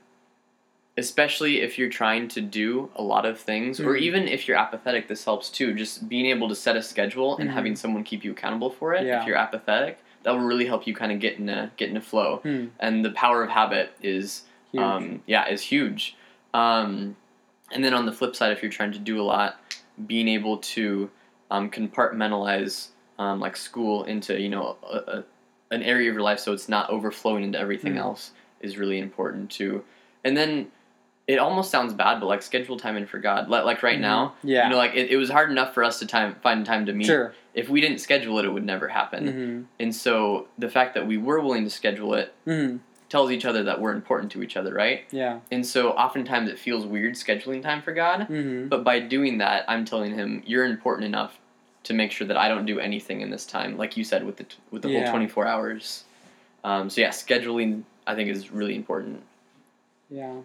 especially 0.97 1.61
if 1.61 1.77
you're 1.79 1.89
trying 1.89 2.27
to 2.27 2.41
do 2.41 2.89
a 2.95 3.01
lot 3.01 3.25
of 3.25 3.39
things, 3.39 3.79
or 3.79 3.93
Mhm. 3.95 3.99
even 4.01 4.27
if 4.27 4.47
you're 4.47 4.57
apathetic, 4.57 5.07
this 5.07 5.23
helps 5.25 5.49
too. 5.49 5.73
Just 5.73 6.09
being 6.09 6.25
able 6.25 6.49
to 6.49 6.55
set 6.55 6.75
a 6.75 6.81
schedule 6.81 7.37
and 7.37 7.49
Mhm. 7.49 7.53
having 7.53 7.75
someone 7.75 8.03
keep 8.03 8.23
you 8.25 8.31
accountable 8.31 8.69
for 8.69 8.93
it. 8.93 9.05
Yeah. 9.05 9.21
If 9.21 9.27
you're 9.27 9.37
apathetic, 9.37 9.99
that 10.23 10.31
will 10.31 10.39
really 10.41 10.65
help 10.65 10.85
you 10.85 10.93
kind 10.93 11.11
of 11.11 11.19
get 11.19 11.39
in 11.39 11.49
a 11.49 11.71
get 11.77 11.89
in 11.89 11.97
a 11.97 12.01
flow. 12.01 12.37
Hmm. 12.43 12.65
And 12.79 13.05
the 13.05 13.11
power 13.11 13.43
of 13.43 13.49
habit 13.49 13.93
is 14.01 14.43
Huge. 14.71 14.81
Um, 14.83 15.21
yeah, 15.27 15.49
is 15.49 15.61
huge. 15.63 16.15
Um, 16.53 17.17
and 17.73 17.83
then 17.83 17.93
on 17.93 18.05
the 18.05 18.13
flip 18.13 18.37
side, 18.37 18.53
if 18.53 18.61
you're 18.63 18.71
trying 18.71 18.93
to 18.93 18.99
do 18.99 19.19
a 19.19 19.23
lot, 19.23 19.59
being 20.07 20.29
able 20.29 20.57
to 20.59 21.09
um, 21.49 21.69
compartmentalize 21.69 22.89
um, 23.19 23.39
like 23.41 23.55
school 23.57 24.03
into 24.05 24.39
you 24.39 24.47
know 24.49 24.77
a, 24.83 24.97
a, 25.17 25.23
an 25.71 25.83
area 25.83 26.09
of 26.09 26.15
your 26.15 26.23
life 26.23 26.39
so 26.39 26.53
it's 26.53 26.69
not 26.69 26.89
overflowing 26.89 27.43
into 27.43 27.59
everything 27.59 27.93
Mm. 27.95 27.99
else 27.99 28.31
is 28.61 28.77
really 28.77 28.99
important 28.99 29.49
too. 29.51 29.83
And 30.23 30.37
then 30.37 30.71
it 31.31 31.39
almost 31.39 31.71
sounds 31.71 31.93
bad, 31.93 32.19
but 32.19 32.25
like 32.27 32.41
schedule 32.41 32.77
time 32.77 32.97
in 32.97 33.05
for 33.07 33.19
God. 33.19 33.49
Like, 33.49 33.63
like 33.65 33.83
right 33.83 33.99
now, 33.99 34.19
Mm-hmm. 34.39 34.47
yeah 34.49 34.63
you 34.65 34.69
know, 34.71 34.77
like 34.77 34.93
it, 34.95 35.09
it 35.11 35.17
was 35.17 35.29
hard 35.29 35.49
enough 35.51 35.73
for 35.73 35.83
us 35.83 35.99
to 35.99 36.05
time 36.05 36.35
find 36.43 36.65
time 36.65 36.85
to 36.87 36.93
meet. 36.93 37.05
sure 37.07 37.33
If 37.53 37.69
we 37.69 37.81
didn't 37.81 37.99
schedule 37.99 38.37
it, 38.39 38.45
it 38.45 38.49
would 38.49 38.65
never 38.65 38.87
happen. 38.87 39.23
Mm-hmm. 39.27 39.63
And 39.83 39.95
so 39.95 40.47
the 40.57 40.69
fact 40.69 40.93
that 40.95 41.05
we 41.07 41.17
were 41.17 41.39
willing 41.39 41.63
to 41.63 41.69
schedule 41.69 42.13
it 42.15 42.33
hmm 42.45 42.77
tells 43.09 43.29
each 43.29 43.43
other 43.43 43.61
that 43.63 43.81
we're 43.81 43.91
important 43.93 44.31
to 44.31 44.41
each 44.41 44.55
other, 44.55 44.73
right? 44.73 45.03
yeah 45.11 45.39
And 45.51 45.65
so 45.65 45.91
oftentimes 45.91 46.49
it 46.49 46.57
feels 46.57 46.85
weird 46.85 47.15
scheduling 47.15 47.61
time 47.61 47.81
for 47.81 47.93
God, 47.93 48.27
hmm 48.27 48.67
but 48.69 48.83
by 48.85 48.99
doing 49.01 49.39
that, 49.39 49.65
I'm 49.67 49.83
telling 49.85 50.13
him 50.15 50.43
you're 50.45 50.65
important 50.65 51.05
enough 51.05 51.37
to 51.83 51.93
make 51.93 52.11
sure 52.11 52.25
that 52.27 52.37
I 52.37 52.47
don't 52.47 52.65
do 52.65 52.79
anything 52.79 53.19
in 53.21 53.29
this 53.29 53.45
time, 53.45 53.75
like 53.77 53.97
you 53.97 54.03
said 54.05 54.23
with 54.25 54.37
the 54.37 54.45
with 54.71 54.81
the 54.83 54.89
Yeah. 54.89 55.01
whole 55.03 55.11
24 55.11 55.45
hours. 55.47 56.05
Um, 56.63 56.89
so 56.89 57.01
yeah, 57.01 57.09
scheduling 57.09 57.83
I 58.07 58.15
think 58.15 58.29
is 58.29 58.49
really 58.51 58.75
important. 58.75 59.23
yeah 60.09 60.35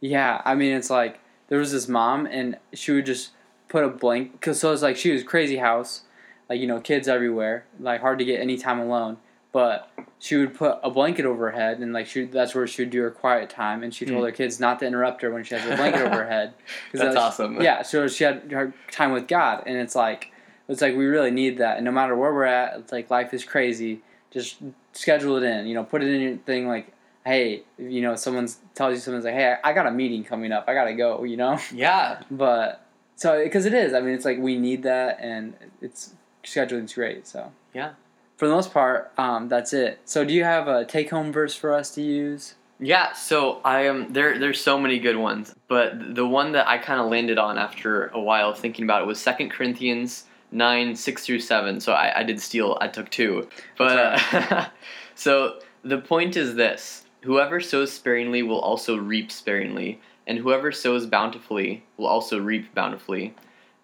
yeah 0.00 0.40
i 0.44 0.54
mean 0.54 0.74
it's 0.74 0.90
like 0.90 1.18
there 1.48 1.58
was 1.58 1.72
this 1.72 1.88
mom 1.88 2.26
and 2.26 2.56
she 2.72 2.92
would 2.92 3.06
just 3.06 3.30
put 3.68 3.84
a 3.84 3.88
blank 3.88 4.32
because 4.32 4.58
so 4.60 4.72
it's 4.72 4.82
like 4.82 4.96
she 4.96 5.10
was 5.12 5.22
crazy 5.22 5.56
house 5.56 6.02
like 6.48 6.60
you 6.60 6.66
know 6.66 6.80
kids 6.80 7.08
everywhere 7.08 7.64
like 7.80 8.00
hard 8.00 8.18
to 8.18 8.24
get 8.24 8.40
any 8.40 8.56
time 8.56 8.78
alone 8.78 9.16
but 9.50 9.90
she 10.18 10.36
would 10.36 10.54
put 10.54 10.78
a 10.82 10.90
blanket 10.90 11.24
over 11.24 11.50
her 11.50 11.56
head 11.58 11.78
and 11.78 11.92
like 11.92 12.06
she 12.06 12.24
that's 12.24 12.54
where 12.54 12.66
she 12.66 12.82
would 12.82 12.90
do 12.90 13.00
her 13.02 13.10
quiet 13.10 13.48
time 13.50 13.82
and 13.82 13.94
she 13.94 14.04
told 14.06 14.18
Hmm. 14.20 14.24
her 14.26 14.32
kids 14.32 14.60
not 14.60 14.78
to 14.80 14.86
interrupt 14.86 15.22
her 15.22 15.30
when 15.30 15.42
she 15.44 15.54
has 15.54 15.64
a 15.68 15.76
blanket 15.76 16.02
over 16.02 16.22
her 16.24 16.28
head 16.30 16.54
That's 16.92 17.14
that- 17.14 17.16
awesome. 17.16 17.60
yeah 17.60 17.82
so 17.82 18.06
she 18.08 18.24
had 18.24 18.50
her 18.52 18.72
time 18.90 19.12
with 19.12 19.26
god 19.26 19.64
and 19.66 19.76
it's 19.76 19.94
like 19.96 20.30
it's 20.68 20.80
like 20.82 20.94
we 20.96 21.06
really 21.06 21.30
need 21.30 21.58
that 21.58 21.76
and 21.76 21.84
no 21.84 21.90
matter 21.90 22.14
where 22.14 22.32
we're 22.32 22.44
at 22.44 22.78
it's 22.78 22.92
like 22.92 23.10
life 23.10 23.32
is 23.34 23.44
crazy 23.44 24.00
just 24.30 24.58
schedule 24.92 25.36
it 25.38 25.42
in 25.42 25.66
you 25.66 25.74
know 25.74 25.82
put 25.84 26.02
it 26.02 26.08
in 26.12 26.20
your 26.20 26.36
thing 26.38 26.68
like 26.68 26.92
hey 27.28 27.62
you 27.78 28.00
know 28.00 28.14
someone's 28.16 28.58
tells 28.74 28.94
you 28.94 29.00
someone's 29.00 29.24
like 29.24 29.34
hey 29.34 29.56
i, 29.62 29.70
I 29.70 29.72
got 29.72 29.86
a 29.86 29.90
meeting 29.90 30.24
coming 30.24 30.50
up 30.52 30.64
i 30.68 30.74
gotta 30.74 30.94
go 30.94 31.22
you 31.24 31.36
know 31.36 31.58
Yeah, 31.72 32.20
but 32.30 32.84
so 33.16 33.42
because 33.42 33.66
it 33.66 33.74
is 33.74 33.92
i 33.94 34.00
mean 34.00 34.14
it's 34.14 34.24
like 34.24 34.38
we 34.38 34.56
need 34.58 34.82
that 34.84 35.18
and 35.20 35.54
it's 35.82 36.14
scheduling's 36.44 36.94
great 36.94 37.26
so 37.26 37.52
Yeah. 37.74 37.90
for 38.36 38.46
the 38.48 38.54
most 38.54 38.72
part 38.72 39.12
um, 39.18 39.48
that's 39.48 39.72
it 39.72 40.00
so 40.04 40.24
do 40.24 40.32
you 40.32 40.44
have 40.44 40.68
a 40.68 40.84
take-home 40.84 41.32
verse 41.32 41.54
for 41.54 41.72
us 41.74 41.90
to 41.96 42.02
use 42.02 42.54
yeah. 42.80 43.12
So 43.12 43.60
I 43.64 43.86
am 43.86 44.12
there. 44.12 44.38
There's 44.38 44.60
so 44.60 44.78
many 44.78 45.00
good 45.00 45.16
ones, 45.16 45.52
but 45.66 46.14
the 46.14 46.24
one 46.24 46.52
that 46.52 46.68
I 46.68 46.78
kind 46.78 47.00
of 47.00 47.10
landed 47.10 47.36
on 47.36 47.58
after 47.58 48.06
a 48.10 48.20
while 48.20 48.54
thinking 48.54 48.84
about 48.84 49.02
it 49.02 49.06
was 49.06 49.18
Second 49.20 49.50
Corinthians 49.50 50.26
nine 50.52 50.94
six 50.94 51.26
through 51.26 51.40
seven. 51.40 51.80
So 51.80 51.92
I, 51.92 52.20
I 52.20 52.22
did 52.22 52.40
steal. 52.40 52.78
I 52.80 52.86
took 52.86 53.10
two, 53.10 53.48
but 53.76 53.98
uh, 53.98 54.66
so 55.16 55.58
the 55.82 55.98
point 55.98 56.36
is 56.36 56.54
this: 56.54 57.04
Whoever 57.28 57.60
sows 57.60 57.92
sparingly 57.92 58.42
will 58.42 58.58
also 58.58 58.96
reap 58.96 59.30
sparingly, 59.30 60.00
and 60.26 60.38
whoever 60.38 60.72
sows 60.72 61.04
bountifully 61.04 61.84
will 61.98 62.06
also 62.06 62.38
reap 62.40 62.74
bountifully. 62.74 63.34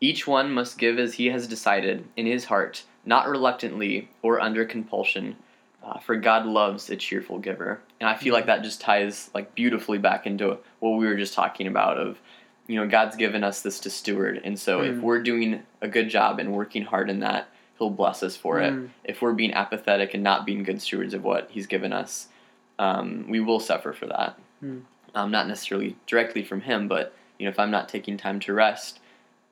Each 0.00 0.26
one 0.26 0.50
must 0.50 0.78
give 0.78 0.98
as 0.98 1.12
he 1.12 1.26
has 1.26 1.46
decided 1.46 2.08
in 2.16 2.24
his 2.24 2.46
heart, 2.46 2.84
not 3.04 3.28
reluctantly 3.28 4.08
or 4.22 4.40
under 4.40 4.64
compulsion, 4.64 5.36
uh, 5.82 5.98
for 5.98 6.16
God 6.16 6.46
loves 6.46 6.88
a 6.88 6.96
cheerful 6.96 7.38
giver. 7.38 7.82
And 8.00 8.08
I 8.08 8.14
feel 8.16 8.32
like 8.32 8.46
that 8.46 8.62
just 8.62 8.80
ties 8.80 9.28
like 9.34 9.54
beautifully 9.54 9.98
back 9.98 10.26
into 10.26 10.56
what 10.80 10.96
we 10.96 11.04
were 11.06 11.14
just 11.14 11.34
talking 11.34 11.66
about 11.66 11.98
of 11.98 12.18
you 12.66 12.76
know 12.80 12.88
God's 12.88 13.14
given 13.14 13.44
us 13.44 13.60
this 13.60 13.78
to 13.80 13.90
steward, 13.90 14.40
and 14.42 14.58
so 14.58 14.80
if 14.80 14.94
Mm. 14.94 15.00
we're 15.02 15.22
doing 15.22 15.62
a 15.82 15.88
good 15.88 16.08
job 16.08 16.38
and 16.38 16.54
working 16.54 16.84
hard 16.84 17.10
in 17.10 17.20
that, 17.20 17.48
He'll 17.78 17.90
bless 17.90 18.22
us 18.22 18.38
for 18.38 18.56
Mm. 18.56 18.84
it. 18.86 18.90
If 19.04 19.20
we're 19.20 19.34
being 19.34 19.52
apathetic 19.52 20.14
and 20.14 20.22
not 20.24 20.46
being 20.46 20.62
good 20.62 20.80
stewards 20.80 21.12
of 21.12 21.22
what 21.22 21.50
He's 21.50 21.66
given 21.66 21.92
us, 21.92 22.28
um, 22.78 23.26
we 23.28 23.40
will 23.40 23.60
suffer 23.60 23.92
for 23.92 24.06
that. 24.06 24.38
Mm. 24.62 24.82
Um, 25.14 25.30
not 25.30 25.46
necessarily 25.48 25.96
directly 26.06 26.42
from 26.42 26.62
Him, 26.62 26.88
but 26.88 27.14
you 27.38 27.44
know 27.46 27.50
if 27.50 27.58
I'm 27.58 27.70
not 27.70 27.88
taking 27.88 28.16
time 28.16 28.40
to 28.40 28.52
rest, 28.52 28.98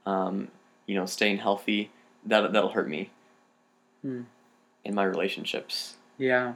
um, 0.06 0.48
you 0.86 0.94
know, 0.96 1.06
staying 1.06 1.38
healthy, 1.38 1.90
that 2.26 2.52
that'll 2.52 2.70
hurt 2.70 2.88
me 2.88 3.10
Mm. 4.04 4.24
in 4.84 4.94
my 4.94 5.04
relationships. 5.04 5.94
Yeah, 6.18 6.54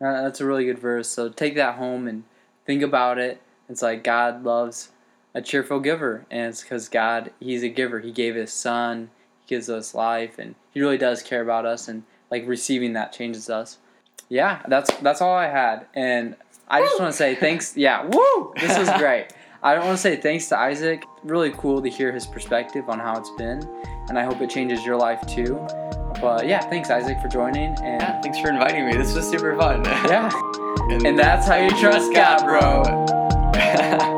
Uh, 0.00 0.22
that's 0.22 0.40
a 0.40 0.46
really 0.46 0.64
good 0.64 0.78
verse. 0.78 1.08
So 1.08 1.28
take 1.28 1.54
that 1.56 1.74
home 1.76 2.08
and 2.08 2.24
think 2.66 2.82
about 2.82 3.18
it. 3.18 3.40
It's 3.68 3.82
like 3.82 4.02
God 4.02 4.42
loves 4.44 4.90
a 5.34 5.40
cheerful 5.42 5.80
giver, 5.80 6.24
and 6.30 6.48
it's 6.48 6.62
because 6.62 6.88
God, 6.88 7.32
He's 7.40 7.62
a 7.62 7.68
giver. 7.68 8.00
He 8.00 8.12
gave 8.12 8.34
His 8.34 8.52
Son, 8.52 9.10
He 9.40 9.54
gives 9.54 9.68
us 9.68 9.94
life, 9.94 10.38
and 10.38 10.54
He 10.72 10.80
really 10.80 10.98
does 10.98 11.22
care 11.22 11.42
about 11.42 11.66
us. 11.66 11.86
And 11.88 12.04
like 12.30 12.46
receiving 12.46 12.94
that 12.94 13.12
changes 13.12 13.48
us. 13.50 13.78
Yeah, 14.28 14.62
that's 14.68 14.92
that's 14.98 15.20
all 15.20 15.34
I 15.34 15.46
had, 15.48 15.86
and 15.94 16.36
I 16.68 16.80
just 16.82 16.98
want 16.98 17.12
to 17.12 17.16
say 17.16 17.34
thanks. 17.34 17.76
Yeah, 17.76 18.04
woo! 18.06 18.52
This 18.60 18.78
was 18.78 18.90
great. 18.98 19.28
I 19.62 19.74
don't 19.74 19.84
want 19.86 19.96
to 19.96 20.02
say 20.02 20.16
thanks 20.16 20.48
to 20.48 20.58
Isaac. 20.58 21.04
Really 21.22 21.52
cool 21.52 21.80
to 21.82 21.88
hear 21.88 22.12
his 22.12 22.26
perspective 22.26 22.88
on 22.88 22.98
how 22.98 23.16
it's 23.18 23.30
been, 23.38 23.62
and 24.08 24.18
I 24.18 24.24
hope 24.24 24.40
it 24.40 24.50
changes 24.50 24.84
your 24.84 24.96
life 24.96 25.20
too. 25.26 25.54
But 26.20 26.46
yeah, 26.46 26.60
thanks 26.60 26.90
Isaac 26.90 27.20
for 27.20 27.28
joining, 27.28 27.74
and 27.82 28.00
Yeah, 28.02 28.20
thanks 28.22 28.38
for 28.40 28.48
inviting 28.50 28.86
me. 28.86 28.96
This 28.96 29.14
was 29.14 29.28
super 29.28 29.56
fun. 29.56 29.84
yeah. 29.84 30.30
And 30.90 31.18
that's 31.18 31.46
how 31.48 31.56
you 31.56 31.70
trust 31.70 32.12
God, 32.12 32.44
bro. 32.44 34.10